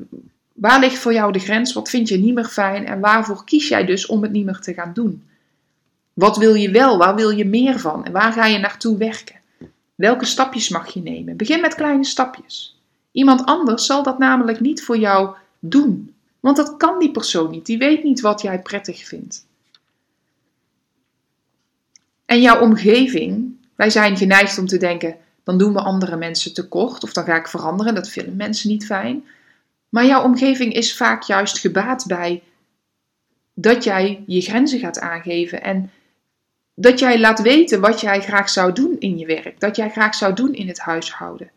waar 0.53 0.79
ligt 0.79 0.97
voor 0.97 1.13
jou 1.13 1.31
de 1.31 1.39
grens? 1.39 1.73
Wat 1.73 1.89
vind 1.89 2.09
je 2.09 2.17
niet 2.17 2.33
meer 2.33 2.45
fijn? 2.45 2.85
En 2.85 2.99
waarvoor 2.99 3.43
kies 3.43 3.67
jij 3.67 3.85
dus 3.85 4.05
om 4.05 4.21
het 4.21 4.31
niet 4.31 4.45
meer 4.45 4.59
te 4.59 4.73
gaan 4.73 4.93
doen? 4.93 5.23
Wat 6.13 6.37
wil 6.37 6.53
je 6.53 6.71
wel? 6.71 6.97
Waar 6.97 7.15
wil 7.15 7.29
je 7.29 7.45
meer 7.45 7.79
van? 7.79 8.05
En 8.05 8.11
waar 8.11 8.33
ga 8.33 8.45
je 8.45 8.57
naartoe 8.57 8.97
werken? 8.97 9.39
Welke 9.95 10.25
stapjes 10.25 10.69
mag 10.69 10.93
je 10.93 11.01
nemen? 11.01 11.37
Begin 11.37 11.61
met 11.61 11.75
kleine 11.75 12.05
stapjes. 12.05 12.79
Iemand 13.11 13.45
anders 13.45 13.85
zal 13.85 14.03
dat 14.03 14.17
namelijk 14.17 14.59
niet 14.59 14.83
voor 14.83 14.97
jou 14.97 15.35
doen. 15.59 16.13
Want 16.39 16.57
dat 16.57 16.77
kan 16.77 16.99
die 16.99 17.11
persoon 17.11 17.51
niet. 17.51 17.65
Die 17.65 17.77
weet 17.77 18.03
niet 18.03 18.21
wat 18.21 18.41
jij 18.41 18.61
prettig 18.61 19.07
vindt. 19.07 19.45
En 22.25 22.41
jouw 22.41 22.61
omgeving, 22.61 23.55
wij 23.75 23.89
zijn 23.89 24.17
geneigd 24.17 24.57
om 24.57 24.67
te 24.67 24.77
denken: 24.77 25.17
dan 25.43 25.57
doen 25.57 25.73
we 25.73 25.81
andere 25.81 26.15
mensen 26.15 26.53
tekort 26.53 27.03
of 27.03 27.13
dan 27.13 27.23
ga 27.23 27.35
ik 27.35 27.47
veranderen. 27.47 27.95
Dat 27.95 28.09
vinden 28.09 28.35
mensen 28.35 28.69
niet 28.69 28.85
fijn. 28.85 29.25
Maar 29.89 30.05
jouw 30.05 30.23
omgeving 30.23 30.73
is 30.73 30.97
vaak 30.97 31.23
juist 31.23 31.59
gebaat 31.59 32.05
bij 32.07 32.43
dat 33.53 33.83
jij 33.83 34.23
je 34.27 34.41
grenzen 34.41 34.79
gaat 34.79 34.99
aangeven 34.99 35.63
en 35.63 35.91
dat 36.81 36.99
jij 36.99 37.19
laat 37.19 37.41
weten 37.41 37.81
wat 37.81 38.01
jij 38.01 38.21
graag 38.21 38.49
zou 38.49 38.73
doen 38.73 38.95
in 38.99 39.17
je 39.17 39.25
werk, 39.25 39.59
dat 39.59 39.75
jij 39.75 39.89
graag 39.89 40.15
zou 40.15 40.33
doen 40.33 40.53
in 40.53 40.67
het 40.67 40.79
huishouden. 40.79 41.51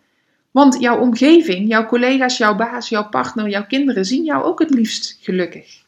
Want 0.50 0.80
jouw 0.80 0.98
omgeving, 0.98 1.68
jouw 1.68 1.86
collega's, 1.86 2.38
jouw 2.38 2.56
baas, 2.56 2.88
jouw 2.88 3.08
partner, 3.08 3.48
jouw 3.48 3.66
kinderen 3.66 4.04
zien 4.04 4.24
jou 4.24 4.44
ook 4.44 4.58
het 4.58 4.70
liefst 4.70 5.18
gelukkig. 5.20 5.82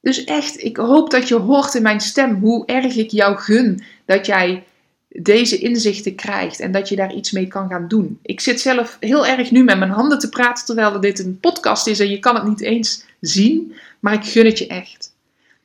Dus 0.00 0.24
echt, 0.24 0.62
ik 0.62 0.76
hoop 0.76 1.10
dat 1.10 1.28
je 1.28 1.34
hoort 1.34 1.74
in 1.74 1.82
mijn 1.82 2.00
stem 2.00 2.34
hoe 2.34 2.66
erg 2.66 2.96
ik 2.96 3.10
jou 3.10 3.36
gun 3.36 3.82
dat 4.04 4.26
jij 4.26 4.64
deze 5.08 5.58
inzichten 5.58 6.14
krijgt 6.14 6.60
en 6.60 6.72
dat 6.72 6.88
je 6.88 6.96
daar 6.96 7.14
iets 7.14 7.30
mee 7.30 7.46
kan 7.46 7.68
gaan 7.68 7.88
doen. 7.88 8.18
Ik 8.22 8.40
zit 8.40 8.60
zelf 8.60 8.96
heel 9.00 9.26
erg 9.26 9.50
nu 9.50 9.64
met 9.64 9.78
mijn 9.78 9.90
handen 9.90 10.18
te 10.18 10.28
praten 10.28 10.64
terwijl 10.64 11.00
dit 11.00 11.18
een 11.18 11.40
podcast 11.40 11.86
is 11.86 12.00
en 12.00 12.10
je 12.10 12.18
kan 12.18 12.34
het 12.34 12.46
niet 12.46 12.60
eens 12.60 13.04
zien, 13.20 13.74
maar 14.00 14.14
ik 14.14 14.24
gun 14.24 14.44
het 14.46 14.58
je 14.58 14.66
echt. 14.66 15.13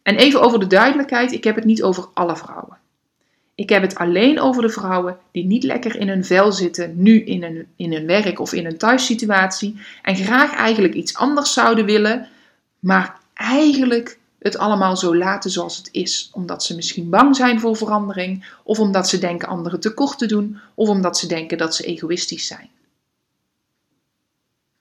En 0.09 0.15
even 0.15 0.41
over 0.41 0.59
de 0.59 0.67
duidelijkheid, 0.67 1.31
ik 1.31 1.43
heb 1.43 1.55
het 1.55 1.65
niet 1.65 1.83
over 1.83 2.07
alle 2.13 2.37
vrouwen. 2.37 2.77
Ik 3.55 3.69
heb 3.69 3.81
het 3.81 3.95
alleen 3.95 4.39
over 4.39 4.61
de 4.61 4.69
vrouwen 4.69 5.17
die 5.31 5.45
niet 5.45 5.63
lekker 5.63 5.95
in 5.95 6.07
hun 6.07 6.25
vel 6.25 6.51
zitten, 6.51 6.93
nu 6.95 7.23
in 7.23 7.43
een, 7.43 7.67
in 7.75 7.93
een 7.93 8.05
werk 8.05 8.39
of 8.39 8.53
in 8.53 8.65
een 8.65 8.77
thuissituatie, 8.77 9.79
en 10.01 10.15
graag 10.15 10.53
eigenlijk 10.53 10.93
iets 10.93 11.15
anders 11.15 11.53
zouden 11.53 11.85
willen, 11.85 12.27
maar 12.79 13.19
eigenlijk 13.33 14.19
het 14.39 14.57
allemaal 14.57 14.97
zo 14.97 15.15
laten 15.15 15.51
zoals 15.51 15.77
het 15.77 15.89
is, 15.91 16.29
omdat 16.33 16.63
ze 16.63 16.75
misschien 16.75 17.09
bang 17.09 17.35
zijn 17.35 17.59
voor 17.59 17.75
verandering, 17.75 18.45
of 18.63 18.79
omdat 18.79 19.09
ze 19.09 19.19
denken 19.19 19.47
anderen 19.47 19.79
tekort 19.79 20.17
te 20.17 20.25
doen, 20.25 20.57
of 20.75 20.89
omdat 20.89 21.17
ze 21.17 21.27
denken 21.27 21.57
dat 21.57 21.75
ze 21.75 21.83
egoïstisch 21.83 22.47
zijn. 22.47 22.69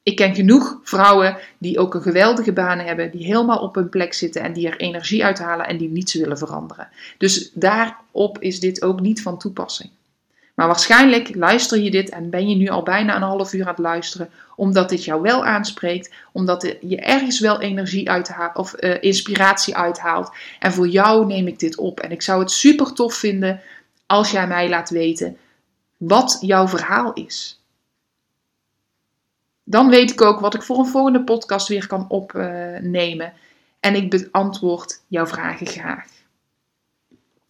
Ik 0.09 0.17
ken 0.17 0.35
genoeg 0.35 0.79
vrouwen 0.83 1.37
die 1.59 1.79
ook 1.79 1.95
een 1.95 2.03
geweldige 2.03 2.53
baan 2.53 2.79
hebben, 2.79 3.11
die 3.11 3.25
helemaal 3.25 3.59
op 3.59 3.75
hun 3.75 3.89
plek 3.89 4.15
zitten 4.15 4.43
en 4.43 4.53
die 4.53 4.69
er 4.69 4.77
energie 4.77 5.25
uithalen 5.25 5.67
en 5.67 5.77
die 5.77 5.89
niets 5.89 6.15
willen 6.15 6.39
veranderen. 6.39 6.89
Dus 7.19 7.51
daarop 7.55 8.39
is 8.39 8.61
dit 8.61 8.83
ook 8.83 9.01
niet 9.01 9.23
van 9.23 9.39
toepassing. 9.39 9.91
Maar 10.55 10.67
waarschijnlijk 10.67 11.35
luister 11.35 11.79
je 11.79 11.91
dit 11.91 12.09
en 12.09 12.31
ben 12.31 12.49
je 12.49 12.57
nu 12.57 12.69
al 12.69 12.83
bijna 12.83 13.17
een 13.17 13.23
half 13.23 13.53
uur 13.53 13.63
aan 13.63 13.69
het 13.69 13.79
luisteren, 13.79 14.31
omdat 14.57 14.89
dit 14.89 15.05
jou 15.05 15.23
wel 15.23 15.45
aanspreekt, 15.45 16.15
omdat 16.33 16.75
je 16.81 16.97
ergens 16.97 17.41
wel 17.41 17.61
energie 17.61 18.11
uithaalt 18.11 18.57
of 18.57 18.75
uh, 18.81 18.97
inspiratie 19.01 19.77
uithaalt. 19.77 20.33
En 20.59 20.73
voor 20.73 20.89
jou 20.89 21.27
neem 21.27 21.47
ik 21.47 21.59
dit 21.59 21.77
op. 21.77 22.01
En 22.01 22.11
ik 22.11 22.23
zou 22.23 22.41
het 22.41 22.51
super 22.51 22.93
tof 22.93 23.15
vinden 23.15 23.61
als 24.07 24.31
jij 24.31 24.47
mij 24.47 24.69
laat 24.69 24.91
weten 24.91 25.37
wat 25.97 26.39
jouw 26.41 26.69
verhaal 26.69 27.13
is. 27.13 27.58
Dan 29.71 29.89
weet 29.89 30.11
ik 30.11 30.21
ook 30.21 30.41
wat 30.41 30.55
ik 30.55 30.63
voor 30.63 30.79
een 30.79 30.87
volgende 30.87 31.25
podcast 31.25 31.69
weer 31.69 31.87
kan 31.87 32.09
opnemen. 32.09 33.33
En 33.81 33.95
ik 33.95 34.11
beantwoord 34.11 35.01
jouw 35.07 35.27
vragen 35.27 35.67
graag. 35.67 36.07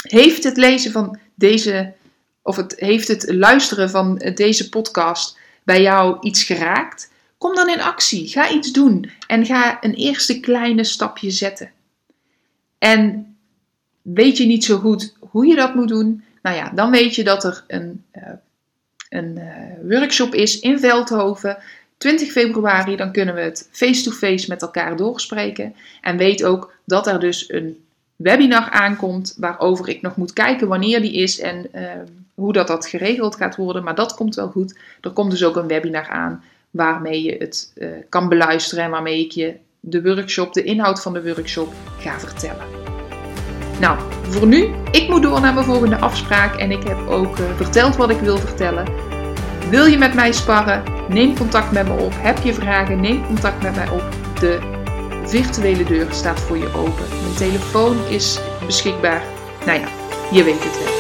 Heeft 0.02 0.44
het 0.44 0.56
lezen 0.56 0.92
van 0.92 1.18
deze 1.34 1.92
of 2.42 2.56
het, 2.56 2.74
heeft 2.76 3.08
het 3.08 3.32
luisteren 3.32 3.90
van 3.90 4.14
deze 4.34 4.68
podcast 4.68 5.38
bij 5.64 5.82
jou 5.82 6.16
iets 6.20 6.44
geraakt? 6.44 7.10
Kom 7.38 7.54
dan 7.54 7.68
in 7.68 7.80
actie. 7.80 8.28
Ga 8.28 8.50
iets 8.50 8.72
doen 8.72 9.10
en 9.26 9.46
ga 9.46 9.78
een 9.84 9.94
eerste 9.94 10.40
kleine 10.40 10.84
stapje 10.84 11.30
zetten. 11.30 11.70
En 12.78 13.36
weet 14.02 14.36
je 14.36 14.46
niet 14.46 14.64
zo 14.64 14.78
goed 14.78 15.14
hoe 15.18 15.46
je 15.46 15.54
dat 15.54 15.74
moet 15.74 15.88
doen? 15.88 16.24
Nou 16.42 16.56
ja, 16.56 16.70
dan 16.70 16.90
weet 16.90 17.14
je 17.14 17.24
dat 17.24 17.44
er 17.44 17.64
een, 17.66 18.04
uh, 18.12 18.22
een 19.08 19.36
uh, 19.38 19.98
workshop 19.98 20.34
is 20.34 20.60
in 20.60 20.78
Veldhoven. 20.78 21.58
20 21.98 22.30
februari, 22.30 22.96
dan 22.96 23.12
kunnen 23.12 23.34
we 23.34 23.40
het 23.40 23.68
face-to-face 23.70 24.26
-face 24.26 24.48
met 24.48 24.62
elkaar 24.62 24.96
doorspreken. 24.96 25.74
En 26.00 26.16
weet 26.16 26.44
ook 26.44 26.72
dat 26.84 27.06
er 27.06 27.20
dus 27.20 27.52
een 27.52 27.78
webinar 28.16 28.70
aankomt, 28.70 29.34
waarover 29.38 29.88
ik 29.88 30.02
nog 30.02 30.16
moet 30.16 30.32
kijken 30.32 30.68
wanneer 30.68 31.00
die 31.00 31.12
is 31.12 31.40
en 31.40 31.66
uh, 31.74 31.82
hoe 32.34 32.52
dat, 32.52 32.66
dat 32.66 32.86
geregeld 32.86 33.36
gaat 33.36 33.56
worden. 33.56 33.84
Maar 33.84 33.94
dat 33.94 34.14
komt 34.14 34.34
wel 34.34 34.48
goed. 34.48 34.78
Er 35.00 35.10
komt 35.10 35.30
dus 35.30 35.44
ook 35.44 35.56
een 35.56 35.66
webinar 35.66 36.08
aan 36.08 36.44
waarmee 36.70 37.22
je 37.22 37.36
het 37.38 37.72
uh, 37.76 37.88
kan 38.08 38.28
beluisteren 38.28 38.84
en 38.84 38.90
waarmee 38.90 39.24
ik 39.24 39.30
je 39.30 39.54
de 39.80 40.02
workshop, 40.02 40.52
de 40.52 40.62
inhoud 40.62 41.02
van 41.02 41.12
de 41.12 41.34
workshop 41.34 41.72
ga 41.98 42.20
vertellen. 42.20 42.66
Nou, 43.80 43.98
voor 44.22 44.46
nu, 44.46 44.74
ik 44.90 45.08
moet 45.08 45.22
door 45.22 45.40
naar 45.40 45.54
mijn 45.54 45.66
volgende 45.66 45.96
afspraak 45.96 46.56
en 46.56 46.70
ik 46.70 46.82
heb 46.82 46.98
ook 47.08 47.38
uh, 47.38 47.56
verteld 47.56 47.96
wat 47.96 48.10
ik 48.10 48.18
wil 48.18 48.38
vertellen. 48.38 49.07
Wil 49.70 49.84
je 49.84 49.98
met 49.98 50.14
mij 50.14 50.32
sparren? 50.32 50.82
Neem 51.08 51.36
contact 51.36 51.72
met 51.72 51.86
me 51.86 51.92
op. 51.92 52.12
Heb 52.16 52.38
je 52.38 52.54
vragen? 52.54 53.00
Neem 53.00 53.26
contact 53.26 53.62
met 53.62 53.74
mij 53.74 53.88
op. 53.88 54.02
De 54.40 54.58
virtuele 55.24 55.84
deur 55.84 56.06
staat 56.10 56.40
voor 56.40 56.58
je 56.58 56.72
open. 56.74 57.04
Mijn 57.22 57.34
telefoon 57.36 57.96
is 58.08 58.38
beschikbaar. 58.66 59.22
Nou 59.66 59.80
ja, 59.80 59.86
je 60.30 60.44
weet 60.44 60.64
het 60.64 60.78
wel. 60.78 60.96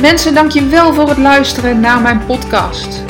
Mensen, 0.00 0.34
dank 0.34 0.50
je 0.50 0.66
wel 0.66 0.94
voor 0.94 1.08
het 1.08 1.18
luisteren 1.18 1.80
naar 1.80 2.00
mijn 2.00 2.26
podcast. 2.26 3.09